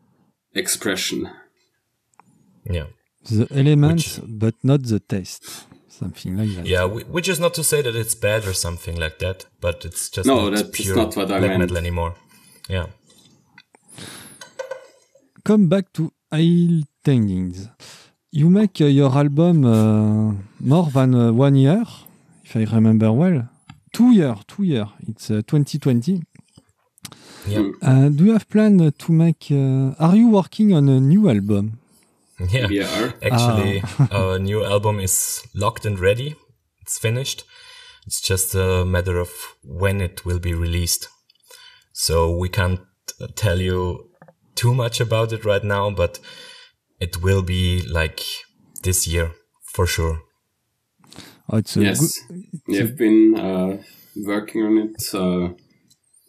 expression. 0.53 1.29
Yeah. 2.65 2.87
The 3.29 3.47
elements, 3.51 4.19
Which, 4.19 4.29
but 4.39 4.55
not 4.63 4.83
the 4.83 4.99
taste 4.99 5.65
something 5.95 6.37
like 6.37 6.55
that. 6.55 6.65
Yeah, 6.65 6.85
which 6.85 7.29
is 7.29 7.39
not 7.39 7.53
to 7.55 7.63
say 7.63 7.81
that 7.81 7.95
it's 7.95 8.15
bad 8.15 8.45
or 8.45 8.53
something 8.53 8.99
like 8.99 9.19
that, 9.19 9.45
but 9.61 9.85
it's 9.85 10.09
just 10.09 10.27
no, 10.27 10.49
not 10.49 10.55
that's 10.55 10.81
pure 10.81 10.95
not 10.95 11.15
what 11.15 11.31
I 11.31 11.39
black 11.39 11.51
meant. 11.51 11.59
metal 11.59 11.77
anymore. 11.77 12.15
Yeah. 12.69 12.87
Come 15.45 15.67
back 15.69 15.93
to 15.93 16.11
Ill 16.33 16.81
Tidings. 17.03 17.69
You 18.31 18.49
make 18.49 18.81
uh, 18.81 18.85
your 18.85 19.15
album 19.15 19.63
uh, 19.63 20.33
more 20.59 20.89
than 20.89 21.13
uh, 21.13 21.31
one 21.33 21.53
year, 21.55 21.83
if 22.43 22.55
I 22.55 22.63
remember 22.63 23.11
well. 23.11 23.47
Two 23.93 24.11
year, 24.11 24.35
two 24.47 24.63
year. 24.63 24.87
It's 25.07 25.27
2020. 25.27 26.15
Uh, 26.15 27.15
yeah. 27.47 27.71
Uh, 27.79 28.09
do 28.09 28.25
you 28.25 28.33
have 28.33 28.49
plan 28.49 28.91
to 28.91 29.11
make? 29.11 29.51
Uh, 29.51 29.93
are 29.99 30.15
you 30.15 30.29
working 30.29 30.73
on 30.73 30.89
a 30.89 30.99
new 30.99 31.29
album? 31.29 31.77
Yeah, 32.49 32.65
we 32.65 32.81
are. 32.81 33.13
Actually, 33.21 33.83
oh. 33.99 34.07
our 34.11 34.39
new 34.39 34.65
album 34.65 34.99
is 34.99 35.43
locked 35.53 35.85
and 35.85 35.99
ready. 35.99 36.35
It's 36.81 36.97
finished. 36.97 37.43
It's 38.07 38.19
just 38.19 38.55
a 38.55 38.83
matter 38.83 39.19
of 39.19 39.29
when 39.63 40.01
it 40.01 40.25
will 40.25 40.39
be 40.39 40.55
released. 40.55 41.07
So 41.93 42.35
we 42.35 42.49
can't 42.49 42.79
tell 43.35 43.61
you 43.61 44.09
too 44.55 44.73
much 44.73 44.99
about 44.99 45.33
it 45.33 45.45
right 45.45 45.63
now, 45.63 45.89
but 45.89 46.19
it 46.99 47.21
will 47.21 47.41
be 47.41 47.81
like 47.87 48.21
this 48.83 49.07
year 49.07 49.31
for 49.63 49.85
sure. 49.85 50.21
Oh, 51.49 51.61
yes, 51.75 52.21
we 52.67 52.77
have 52.77 52.97
been 52.97 53.37
uh, 53.37 53.77
working 54.25 54.63
on 54.63 54.77
it. 54.77 55.13
Uh, 55.13 55.53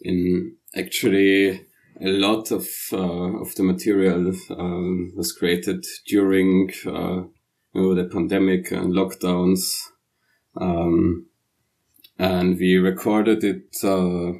in 0.01 0.55
actually, 0.75 1.65
a 2.01 2.07
lot 2.07 2.51
of 2.51 2.67
uh, 2.93 3.41
of 3.41 3.55
the 3.55 3.63
material 3.63 4.31
um, 4.51 5.13
was 5.15 5.31
created 5.31 5.85
during 6.07 6.69
uh, 6.85 7.23
you 7.73 7.81
know, 7.81 7.95
the 7.95 8.05
pandemic 8.05 8.71
and 8.71 8.93
lockdowns, 8.93 9.61
um, 10.61 11.25
and 12.19 12.57
we 12.59 12.77
recorded 12.77 13.43
it 13.43 13.75
uh, 13.83 14.33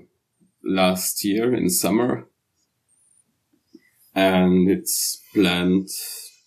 last 0.63 1.23
year 1.23 1.55
in 1.55 1.69
summer, 1.69 2.27
and 4.17 4.67
it's 4.69 5.21
planned 5.33 5.87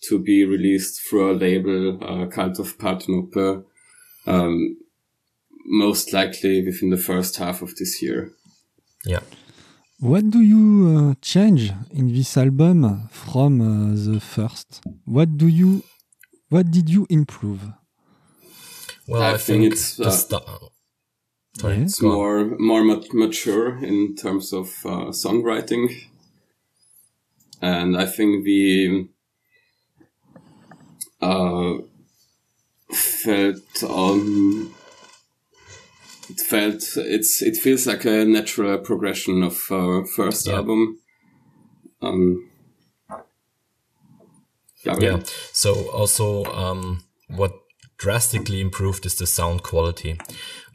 to 0.07 0.19
be 0.19 0.43
released 0.43 1.01
through 1.01 1.27
our 1.29 1.33
label, 1.33 1.97
uh, 2.03 2.25
Cult 2.27 2.59
of 2.59 2.77
Parthenope, 2.77 3.63
um, 4.27 4.77
most 5.65 6.11
likely 6.11 6.65
within 6.65 6.89
the 6.89 6.97
first 6.97 7.37
half 7.37 7.61
of 7.61 7.75
this 7.77 8.01
year. 8.01 8.33
Yeah. 9.05 9.21
What 9.99 10.31
do 10.31 10.41
you 10.41 10.65
uh, 11.11 11.13
change 11.21 11.71
in 11.91 12.13
this 12.13 12.35
album 12.35 13.07
from 13.09 13.61
uh, 13.61 13.95
the 14.13 14.19
first? 14.19 14.81
What 15.05 15.37
do 15.37 15.47
you, 15.47 15.83
what 16.49 16.71
did 16.71 16.89
you 16.89 17.05
improve? 17.09 17.61
Well, 19.07 19.21
I 19.21 19.33
I, 19.33 19.37
think 19.37 19.61
think, 19.61 19.73
it's, 19.73 19.95
the 19.95 20.07
uh, 20.07 20.11
sta- 20.11 20.59
Sorry, 21.59 21.75
Yeah. 21.75 21.83
It's 21.83 22.01
more 22.01 22.45
more 22.59 22.83
mat- 22.83 23.13
mature 23.13 23.77
in 23.83 24.15
terms 24.15 24.53
of 24.53 24.67
uh, 24.85 25.11
songwriting, 25.11 25.85
and 27.61 27.95
I 27.97 28.05
think 28.05 28.43
we 28.45 29.07
uh, 31.21 31.73
felt 32.91 33.83
um, 33.83 34.73
it 36.29 36.39
felt 36.39 36.83
it's 36.97 37.41
it 37.41 37.57
feels 37.57 37.85
like 37.87 38.05
a 38.05 38.25
natural 38.25 38.77
progression 38.79 39.43
of 39.43 39.57
our 39.71 40.05
first 40.05 40.47
Yeah. 40.47 40.55
album. 40.57 40.99
Um, 42.01 42.49
yeah, 44.85 44.95
Yeah. 44.99 45.19
So 45.53 45.89
also, 45.91 46.43
um, 46.45 47.03
what 47.27 47.53
drastically 47.97 48.59
improved 48.61 49.05
is 49.05 49.15
the 49.15 49.27
sound 49.27 49.61
quality. 49.61 50.17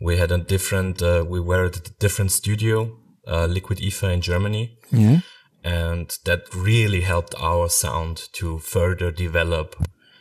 We 0.01 0.17
had 0.17 0.31
a 0.31 0.39
different, 0.39 1.03
uh, 1.03 1.25
we 1.29 1.41
were 1.41 1.65
at 1.67 1.77
a 1.77 1.93
different 1.99 2.31
studio, 2.31 2.99
uh, 3.27 3.47
Liquid 3.47 3.81
Ether 3.81 4.11
in 4.11 4.21
Germany, 4.21 4.79
Yeah. 4.93 5.21
And 5.67 6.17
that 6.25 6.55
really 6.55 7.01
helped 7.01 7.35
our 7.41 7.69
sound 7.69 8.29
to 8.33 8.61
further 8.61 9.11
develop 9.11 9.75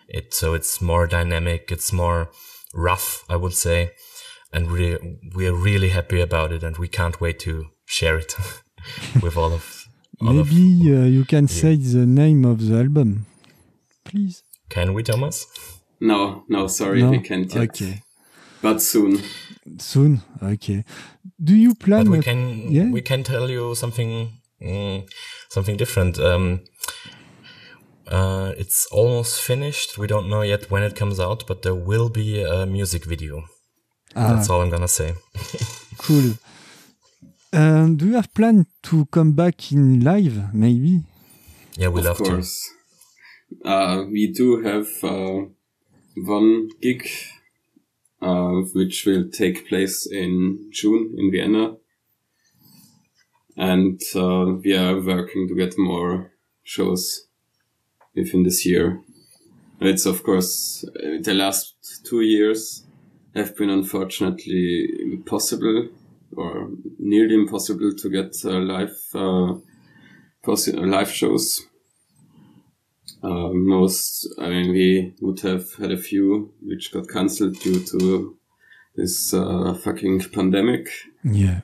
it. 0.07 0.33
So 0.33 0.55
it's 0.55 0.81
more 0.81 1.05
dynamic, 1.05 1.71
it's 1.71 1.93
more 1.93 2.31
rough, 2.73 3.23
I 3.29 3.35
would 3.35 3.53
say, 3.53 3.91
and 4.51 4.71
we 4.71 4.97
we 5.35 5.47
are 5.47 5.53
really 5.53 5.89
happy 5.89 6.19
about 6.19 6.51
it, 6.51 6.63
and 6.63 6.77
we 6.77 6.87
can't 6.87 7.21
wait 7.21 7.37
to 7.41 7.67
share 7.85 8.17
it 8.17 8.35
with 9.21 9.37
all 9.37 9.53
of. 9.53 9.85
All 10.21 10.39
of 10.39 10.47
Maybe 10.47 10.95
uh, 10.95 11.03
you 11.03 11.25
can 11.25 11.47
say 11.47 11.75
the 11.75 12.05
name 12.05 12.45
of 12.45 12.65
the 12.65 12.77
album, 12.77 13.25
please. 14.05 14.43
can 14.69 14.93
we, 14.93 15.03
Thomas? 15.03 15.45
No, 15.99 16.45
no, 16.47 16.67
sorry, 16.67 17.01
no? 17.03 17.11
we 17.11 17.19
can't 17.19 17.53
yet. 17.53 17.63
Okay. 17.69 18.01
But 18.61 18.81
soon. 18.81 19.21
Soon. 19.77 20.21
Okay. 20.41 20.85
Do 21.43 21.53
you 21.53 21.75
plan? 21.75 22.05
but 22.05 22.11
we 22.11 22.19
a- 22.19 22.23
can 22.23 22.71
yeah. 22.71 22.89
we 22.89 23.01
can 23.01 23.23
tell 23.23 23.49
you 23.49 23.75
something 23.75 24.39
mm, 24.61 25.07
something 25.49 25.77
different 25.77 26.19
um 26.19 26.61
uh 28.07 28.53
it's 28.57 28.87
almost 28.91 29.41
finished 29.41 29.97
we 29.97 30.07
don't 30.07 30.29
know 30.29 30.41
yet 30.41 30.69
when 30.69 30.83
it 30.83 30.95
comes 30.95 31.19
out 31.19 31.43
but 31.47 31.63
there 31.63 31.75
will 31.75 32.09
be 32.09 32.41
a 32.43 32.65
music 32.65 33.03
video 33.05 33.43
ah, 34.15 34.33
that's 34.33 34.49
all 34.49 34.61
i'm 34.61 34.69
gonna 34.69 34.87
say 34.87 35.15
cool. 35.97 36.33
Um, 37.55 37.95
do 37.95 38.07
you 38.07 38.15
have 38.15 38.33
plan 38.33 38.65
to 38.83 39.05
come 39.05 39.31
back 39.31 39.71
in 39.71 40.01
live? 40.01 40.53
Maybe. 40.53 41.03
yeah 41.77 41.87
we 41.87 42.01
of 42.01 42.07
love 42.07 42.17
course. 42.17 42.69
Uh, 43.63 44.03
we 44.11 44.27
do 44.27 44.61
have 44.61 44.87
uh, 45.03 45.45
one 46.17 46.69
gig, 46.81 47.07
uh, 48.21 48.61
which 48.73 49.05
will 49.05 49.29
take 49.29 49.69
place 49.69 50.05
in 50.05 50.69
June 50.71 51.15
in 51.17 51.31
Vienna, 51.31 51.77
and 53.57 54.01
uh, 54.15 54.53
we 54.63 54.75
are 54.75 54.99
working 54.99 55.47
to 55.47 55.55
get 55.55 55.77
more 55.77 56.31
shows 56.63 57.27
within 58.15 58.43
this 58.43 58.65
year. 58.65 59.01
It's 59.79 60.05
of 60.05 60.23
course 60.23 60.85
uh, 60.87 61.17
the 61.21 61.33
last 61.33 61.75
two 62.05 62.21
years 62.21 62.83
have 63.35 63.55
been 63.57 63.69
unfortunately 63.69 64.87
impossible 65.01 65.89
or 66.35 66.69
nearly 66.99 67.35
impossible 67.35 67.93
to 67.93 68.09
get 68.09 68.35
uh, 68.45 68.59
live 68.59 68.97
uh, 69.13 69.55
possi- 70.43 70.75
live 70.75 71.11
shows. 71.11 71.61
Uh, 73.23 73.49
most, 73.53 74.27
I 74.39 74.49
mean, 74.49 74.71
we 74.71 75.15
would 75.19 75.39
have 75.41 75.73
had 75.75 75.91
a 75.91 75.97
few 75.97 76.53
which 76.61 76.91
got 76.91 77.09
cancelled 77.09 77.59
due 77.59 77.83
to 77.83 78.37
this 78.95 79.33
uh, 79.33 79.73
fucking 79.73 80.21
pandemic. 80.31 80.89
Yeah. 81.23 81.61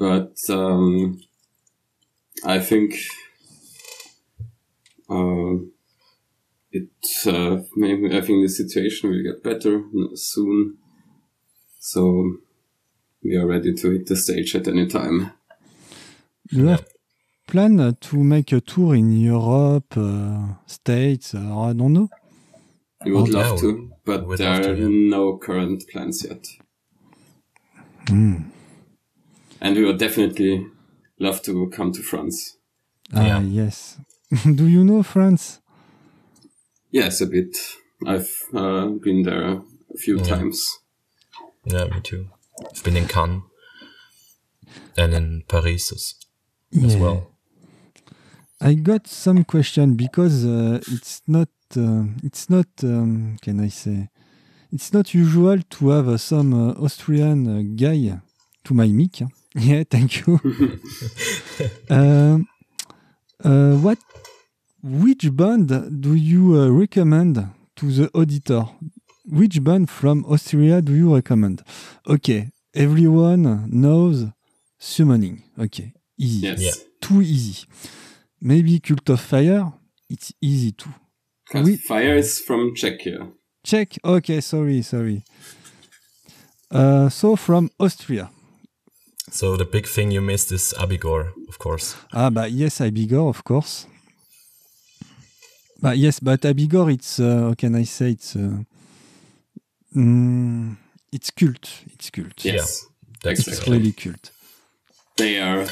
But 0.00 0.36
um, 0.48 1.20
I 2.44 2.58
think 2.58 2.94
uh, 5.10 5.56
it. 6.72 6.90
Uh, 7.26 7.62
maybe 7.76 8.16
I 8.16 8.20
think 8.20 8.42
the 8.42 8.48
situation 8.48 9.10
will 9.10 9.22
get 9.22 9.42
better 9.42 9.84
soon. 10.14 10.78
So 11.80 12.36
we 13.22 13.36
are 13.36 13.46
ready 13.46 13.74
to 13.74 13.90
hit 13.92 14.06
the 14.06 14.16
stage 14.16 14.54
at 14.56 14.68
any 14.68 14.86
time. 14.86 15.32
Do 16.48 16.58
you 16.58 16.66
have 16.66 16.84
plan 17.46 17.80
uh, 17.80 17.92
to 18.00 18.16
make 18.24 18.52
a 18.52 18.60
tour 18.60 18.94
in 18.94 19.12
Europe, 19.12 19.96
uh, 19.96 20.54
States, 20.66 21.34
or 21.34 21.70
I 21.70 21.72
don't 21.72 21.92
know? 21.92 22.10
We 23.04 23.12
would 23.12 23.28
Oh, 23.28 23.30
love 23.30 23.54
yeah, 23.54 23.60
to, 23.60 23.92
but 24.04 24.26
we'd 24.26 24.38
there 24.38 24.48
love 24.48 24.62
to, 24.62 24.70
are 24.72 24.76
no 24.76 25.38
current 25.38 25.84
plans 25.88 26.24
yet. 26.24 26.46
Hmm. 28.08 28.50
And 29.60 29.76
we 29.76 29.84
would 29.84 29.98
definitely 29.98 30.66
love 31.18 31.42
to 31.42 31.68
come 31.70 31.92
to 31.92 32.02
France. 32.02 32.56
Ah, 33.12 33.26
Yeah. 33.26 33.40
yes. 33.42 33.98
Do 34.54 34.66
you 34.66 34.84
know 34.84 35.02
France? 35.02 35.60
Yes, 36.90 37.20
a 37.20 37.26
bit. 37.26 37.56
I've 38.06 38.30
uh, 38.54 38.86
been 39.04 39.22
there 39.22 39.42
a 39.52 39.98
few 39.98 40.16
Yeah. 40.18 40.24
times. 40.36 40.58
yeah 41.64 41.84
me 41.94 42.00
too 42.00 42.24
i've 42.72 42.82
been 42.84 42.96
in 42.96 43.06
cannes 43.06 43.42
and 44.96 45.12
in 45.18 45.42
paris 45.46 45.92
as, 45.92 46.14
as 46.84 46.94
Yeah. 46.94 47.02
well 47.02 47.18
I 48.62 48.74
got 48.74 49.06
some 49.06 49.44
question 49.44 49.86
because 50.04 50.44
uh, 50.46 50.80
it's 50.94 51.20
not 51.26 51.48
uh, 51.76 52.04
it's 52.28 52.48
not 52.48 52.68
um, 52.82 53.36
can 53.44 53.60
I 53.60 53.68
say 53.68 54.08
it's 54.72 54.90
not 54.92 55.06
usual 55.14 55.58
to 55.74 55.88
have 55.90 56.08
uh, 56.08 56.18
some 56.18 56.50
uh, 56.54 56.84
Austrian 56.84 57.38
uh, 57.46 57.62
guy 57.84 58.20
to 58.64 58.74
my 58.74 58.88
mic. 58.88 59.16
Yeah, 59.54 59.82
thank 59.90 60.26
you. 60.26 60.38
um, 61.90 62.46
uh, 63.44 63.74
what 63.76 63.98
which 64.82 65.34
band 65.36 66.00
do 66.00 66.14
you 66.14 66.56
uh, 66.60 66.68
recommend 66.70 67.34
to 67.76 67.90
the 67.92 68.08
auditor? 68.14 68.62
Which 69.26 69.62
band 69.62 69.90
from 69.90 70.24
Austria 70.26 70.80
do 70.80 70.94
you 70.94 71.14
recommend? 71.14 71.62
Okay, 72.06 72.50
everyone 72.74 73.68
knows 73.70 74.26
summoning. 74.78 75.42
Okay, 75.58 75.92
easy 76.16 76.46
Yes. 76.46 76.60
Yeah. 76.60 76.72
too 77.00 77.20
easy. 77.20 77.66
Maybe 78.40 78.78
Cult 78.80 79.08
of 79.10 79.20
Fire, 79.20 79.72
it's 80.08 80.32
easy 80.40 80.72
too. 80.72 80.90
Fire 81.88 82.16
is 82.16 82.38
from 82.40 82.74
Czechia. 82.74 83.32
Check. 83.64 83.98
Okay, 84.04 84.40
sorry, 84.40 84.82
sorry. 84.82 85.22
Uh, 86.70 87.08
so 87.08 87.36
from 87.36 87.68
Austria. 87.78 88.30
So 89.30 89.56
the 89.56 89.64
big 89.64 89.86
thing 89.86 90.10
you 90.10 90.20
missed 90.20 90.52
is 90.52 90.74
abigor 90.78 91.32
of 91.48 91.58
course 91.58 91.96
Ah, 92.12 92.30
but 92.30 92.50
yes, 92.52 92.80
Abigor, 92.80 93.28
of 93.28 93.42
course. 93.44 93.86
But 95.82 95.96
yes, 95.98 96.20
but 96.20 96.40
Abigor, 96.42 96.92
it's 96.92 97.18
uh, 97.18 97.48
how 97.48 97.54
can 97.54 97.74
I 97.74 97.84
say 97.84 98.10
it's 98.10 98.36
uh, 98.36 98.58
mm, 99.96 100.76
it's 101.12 101.30
cult. 101.30 101.70
It's 101.92 102.10
cult. 102.10 102.44
Yes. 102.44 102.86
that's 103.22 103.40
It's 103.40 103.48
Exactly. 103.48 103.78
really 103.78 103.92
cult. 103.92 104.30
They 105.16 105.38
are 105.40 105.66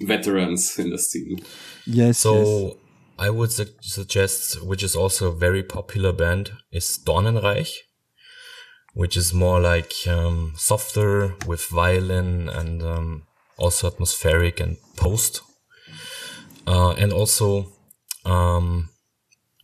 veterans 0.00 0.78
in 0.78 0.90
the 0.90 0.98
scene. 0.98 1.40
Yes. 1.86 2.18
So 2.18 2.34
yes. 2.34 2.74
I 3.18 3.30
would 3.30 3.50
su- 3.52 3.74
suggest, 3.80 4.62
which 4.62 4.82
is 4.82 4.94
also 4.96 5.28
a 5.28 5.34
very 5.34 5.62
popular 5.62 6.12
band, 6.12 6.52
is 6.72 6.98
Dornenreich, 7.04 7.70
which 8.94 9.16
is 9.16 9.32
more 9.32 9.60
like 9.60 9.92
um, 10.06 10.52
softer 10.56 11.34
with 11.46 11.66
violin 11.66 12.48
and 12.48 12.82
um, 12.82 13.22
also 13.56 13.86
atmospheric 13.86 14.60
and 14.60 14.76
post. 14.96 15.42
Uh, 16.66 16.92
and 16.92 17.12
also, 17.12 17.72
um, 18.24 18.90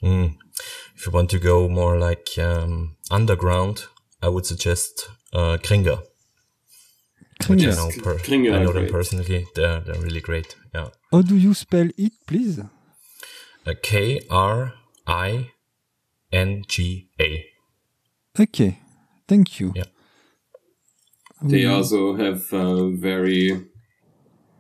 mm, 0.03 0.35
if 0.97 1.07
you 1.07 1.13
want 1.13 1.31
to 1.31 1.39
go 1.39 1.69
more 1.69 1.99
like 1.99 2.29
um, 2.39 2.97
underground, 3.11 3.85
I 4.23 4.29
would 4.29 4.47
suggest 4.47 5.09
uh, 5.33 5.59
Kringa. 5.59 6.03
Which 7.47 7.61
Kringa. 7.61 7.73
I 7.73 7.77
know, 7.77 7.91
per- 8.03 8.19
Kringa 8.19 8.55
I 8.55 8.63
know 8.63 8.73
them 8.73 8.85
great. 8.85 8.93
personally. 8.93 9.47
They're 9.55 9.81
they're 9.81 10.01
really 10.01 10.21
great. 10.23 10.57
Yeah. 10.75 10.89
How 11.13 11.21
do 11.23 11.37
you 11.37 11.53
spell 11.53 11.89
it, 11.99 12.13
please? 12.27 12.59
Uh, 12.59 13.75
K 13.83 14.21
R 14.31 14.73
I 15.07 15.51
N 16.33 16.65
G 16.67 17.09
A. 17.21 17.45
Okay, 18.41 18.79
thank 19.29 19.61
you. 19.61 19.73
Yeah. 19.75 19.85
They 21.43 21.63
Mm. 21.65 21.75
also 21.77 22.17
have 22.17 22.43
uh, 22.53 22.89
very 23.11 23.67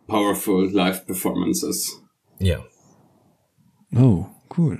powerful 0.09 0.69
live 0.71 1.07
performances. 1.07 1.91
Yeah. 2.39 2.63
Oh, 3.97 4.29
cool. 4.49 4.77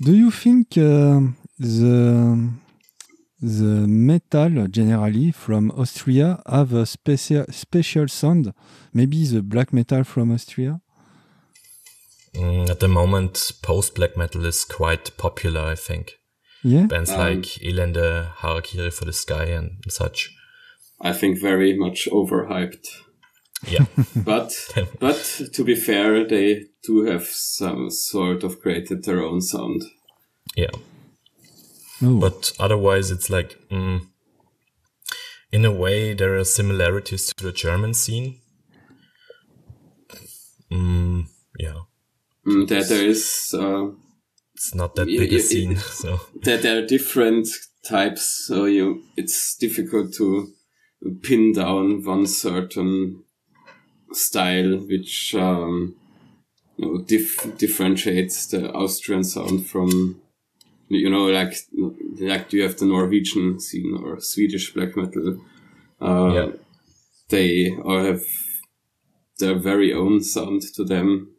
Do 0.00 0.12
you 0.14 0.30
think 0.30 0.76
uh, 0.78 1.20
the 1.58 2.50
the 3.40 3.86
metal 3.86 4.66
generally 4.68 5.30
from 5.32 5.70
Austria 5.72 6.42
have 6.46 6.72
a 6.72 6.86
special 6.86 7.44
special 7.50 8.08
sound? 8.08 8.52
Maybe 8.92 9.26
the 9.26 9.42
black 9.42 9.72
metal 9.72 10.04
from 10.04 10.32
Austria. 10.32 10.80
Mm, 12.34 12.68
at 12.70 12.80
the 12.80 12.88
moment, 12.88 13.52
post 13.62 13.94
black 13.94 14.16
metal 14.16 14.44
is 14.46 14.64
quite 14.64 15.16
popular. 15.16 15.60
I 15.72 15.76
think 15.76 16.18
Yeah. 16.64 16.86
bands 16.86 17.10
Um, 17.10 17.18
like 17.18 17.42
Elende, 17.62 18.32
Harakiri 18.40 18.90
for 18.92 19.04
the 19.04 19.12
Sky, 19.12 19.44
and 19.44 19.82
such. 19.88 20.34
I 21.00 21.12
think 21.12 21.38
very 21.40 21.76
much 21.76 22.08
overhyped. 22.10 22.86
Yeah. 23.68 23.86
But 24.24 24.52
but 24.98 25.40
to 25.52 25.64
be 25.64 25.74
fair, 25.76 26.26
they 26.26 26.64
do 26.86 27.04
have 27.04 27.24
some 27.26 27.90
sort 27.90 28.44
of 28.44 28.60
created 28.60 29.04
their 29.04 29.20
own 29.22 29.40
sound. 29.40 29.82
yeah. 30.56 30.70
Oh, 32.02 32.18
But 32.20 32.52
otherwise, 32.58 33.10
it's 33.10 33.30
like, 33.30 33.56
mm, 33.70 34.00
in 35.52 35.64
a 35.64 35.70
way, 35.72 36.14
there 36.14 36.36
are 36.36 36.44
similarities 36.44 37.32
to 37.36 37.44
the 37.44 37.52
German 37.52 37.94
scene. 37.94 38.40
Mm, 40.72 41.26
yeah, 41.58 41.80
Mm, 42.46 42.66
that 42.68 42.88
there 42.88 43.06
is 43.08 43.54
uh, 43.54 43.86
it's 44.66 44.74
not 44.74 44.94
that 44.96 45.06
big 45.06 45.32
a 45.32 45.40
scene. 45.40 45.72
it- 45.72 45.78
So 46.02 46.20
that 46.42 46.62
there 46.62 46.78
are 46.82 46.86
different 46.86 47.48
types, 47.88 48.46
so 48.46 48.64
you 48.64 49.02
it's 49.16 49.56
difficult 49.56 50.14
to 50.14 50.48
pin 51.22 51.52
down 51.52 52.02
one 52.04 52.26
certain 52.26 53.22
style 54.12 54.78
which 54.88 55.34
um, 55.34 55.94
you 56.76 56.86
know, 56.86 57.04
dif- 57.04 57.58
differentiates 57.58 58.46
the 58.46 58.72
Austrian 58.72 59.24
sound 59.24 59.66
from 59.66 60.20
you 60.88 61.10
know 61.10 61.26
like 61.26 61.54
like 62.20 62.52
you 62.52 62.62
have 62.62 62.76
the 62.78 62.86
Norwegian 62.86 63.60
scene 63.60 63.98
or 64.02 64.20
Swedish 64.20 64.72
black 64.74 64.96
metal. 64.96 65.40
Uh, 66.00 66.32
Yeah. 66.34 66.50
They 67.28 67.70
all 67.84 68.04
have 68.04 68.22
their 69.38 69.58
very 69.58 69.92
own 69.92 70.22
sound 70.22 70.62
to 70.76 70.84
them, 70.84 71.33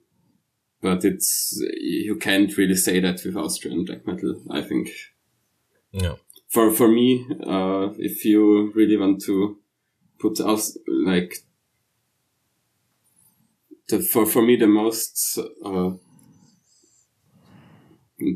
but 0.82 1.04
it's 1.04 1.62
you 1.80 2.16
can't 2.18 2.56
really 2.58 2.76
say 2.76 3.00
that 3.00 3.24
with 3.24 3.36
Austrian 3.36 3.86
black 3.86 4.06
metal. 4.06 4.42
I 4.50 4.62
think 4.62 4.90
yeah, 5.92 6.16
for 6.48 6.72
for 6.72 6.88
me, 6.88 7.26
uh, 7.46 7.90
if 7.98 8.26
you 8.26 8.72
really 8.74 8.98
want 8.98 9.22
to 9.24 9.58
put 10.20 10.40
us 10.40 10.78
like 10.88 11.36
the 13.88 14.00
for 14.00 14.26
for 14.26 14.42
me 14.42 14.56
the 14.56 14.68
most 14.68 15.40
uh, 15.64 15.92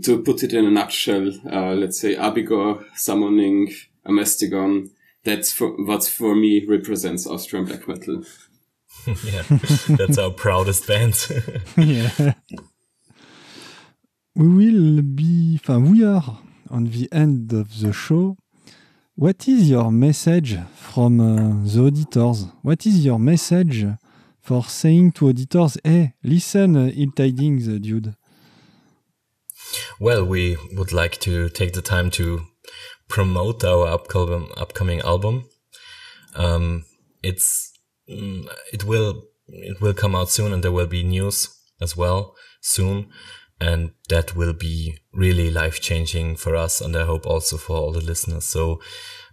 to 0.04 0.22
put 0.24 0.44
it 0.44 0.54
in 0.54 0.66
a 0.66 0.72
nutshell, 0.72 1.32
uh, 1.52 1.74
let's 1.74 2.00
say 2.00 2.16
Abigor 2.16 2.86
summoning 2.96 3.74
a 4.06 4.12
Mastigon. 4.12 4.90
That's 5.24 5.52
for, 5.52 5.72
what 5.84 6.06
for 6.06 6.36
me 6.36 6.66
represents 6.66 7.28
Austrian 7.28 7.66
black 7.66 7.88
metal. 7.88 8.24
yeah. 9.24 9.44
That's 9.98 10.18
our 10.18 10.32
proudest 10.32 10.88
band. 10.88 11.16
yeah. 11.78 12.34
We 14.36 14.48
will 14.48 15.02
be, 15.02 15.60
we 15.68 16.06
are 16.06 16.40
on 16.70 16.86
the 16.86 17.10
end 17.12 17.52
of 17.54 17.80
the 17.80 17.92
show. 17.92 18.38
What 19.16 19.48
is 19.48 19.70
your 19.70 19.92
message 19.92 20.58
from 20.76 21.20
uh, 21.20 21.66
the 21.66 21.86
auditors? 21.86 22.46
What 22.62 22.86
is 22.86 23.04
your 23.04 23.20
message 23.20 23.86
for 24.40 24.64
saying 24.64 25.12
to 25.14 25.30
auditors, 25.30 25.78
hey, 25.84 26.14
listen, 26.24 26.76
uh, 26.78 26.92
Ill 26.96 27.12
Tidings, 27.12 27.68
uh, 27.68 27.78
dude? 27.80 28.16
well, 30.00 30.24
we 30.26 30.58
would 30.74 30.94
like 30.94 31.20
to 31.20 31.50
take 31.50 31.74
the 31.74 31.82
time 31.82 32.10
to 32.12 32.42
promote 33.08 33.64
our 33.64 33.88
upcoming 33.88 34.50
upcoming 34.58 35.02
album. 35.02 35.50
Um, 36.36 36.86
it's 37.22 37.69
it 38.10 38.84
will 38.84 39.24
it 39.48 39.82
will 39.82 39.94
come 39.94 40.16
out 40.16 40.30
soon, 40.30 40.54
and 40.54 40.64
there 40.64 40.72
will 40.72 40.88
be 40.88 41.04
news 41.04 41.50
as 41.82 41.96
well 41.96 42.36
soon, 42.62 43.10
and 43.60 43.92
that 44.10 44.36
will 44.36 44.54
be 44.54 44.98
really 45.14 45.50
life 45.50 45.80
changing 45.80 46.36
for 46.36 46.56
us, 46.56 46.82
and 46.82 46.96
I 46.96 47.06
hope 47.06 47.26
also 47.26 47.58
for 47.58 47.78
all 47.78 47.92
the 47.92 48.02
listeners. 48.02 48.46
So, 48.46 48.82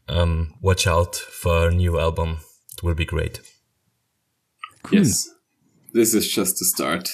um, 0.09 0.55
watch 0.62 0.87
out 0.87 1.16
for 1.16 1.53
our 1.53 1.70
new 1.70 1.99
album. 1.99 2.39
It 2.77 2.83
will 2.83 2.95
be 2.95 3.05
great. 3.05 3.41
Cool. 4.83 4.99
Yes, 4.99 5.29
this 5.93 6.14
is 6.14 6.33
just 6.33 6.59
the 6.59 6.64
start. 6.64 7.09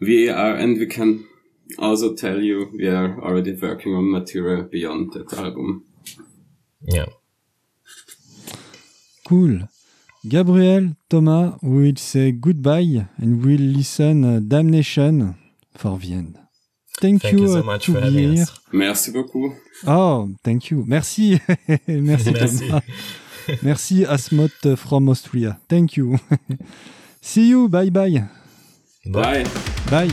We 0.00 0.28
are, 0.28 0.54
and 0.54 0.78
we 0.78 0.86
can 0.86 1.26
also 1.78 2.14
tell 2.14 2.40
you 2.40 2.70
we 2.72 2.88
are 2.88 3.20
already 3.20 3.54
working 3.54 3.94
on 3.94 4.10
material 4.10 4.62
beyond 4.62 5.12
that 5.12 5.32
album. 5.36 5.84
Yeah. 6.82 7.06
Cool. 9.26 9.68
Gabriel, 10.26 10.94
Thomas, 11.08 11.54
will 11.62 11.96
say 11.96 12.32
goodbye 12.32 13.06
and 13.18 13.44
we'll 13.44 13.60
listen 13.60 14.48
Damnation 14.48 15.34
for 15.76 15.98
end. 16.02 16.38
Thank, 17.00 17.22
Thank 17.22 17.38
you 17.38 17.48
so 17.48 17.60
uh, 17.60 17.62
much 17.62 17.86
to 17.86 17.94
for 17.94 18.00
be. 18.00 18.44
Merci 18.72 19.12
beaucoup. 19.12 19.54
Oh, 19.86 20.28
thank 20.42 20.70
you. 20.70 20.84
Merci. 20.86 21.40
Merci, 21.86 22.32
Merci. 22.32 22.68
Thomas. 22.68 22.82
Merci, 23.62 24.04
Asmot 24.04 24.76
from 24.76 25.08
Austria. 25.08 25.58
Thank 25.68 25.96
you. 25.96 26.18
See 27.20 27.48
you. 27.48 27.68
Bye 27.68 27.90
bye. 27.90 28.24
Bye. 29.06 29.44
Bye. 29.88 30.10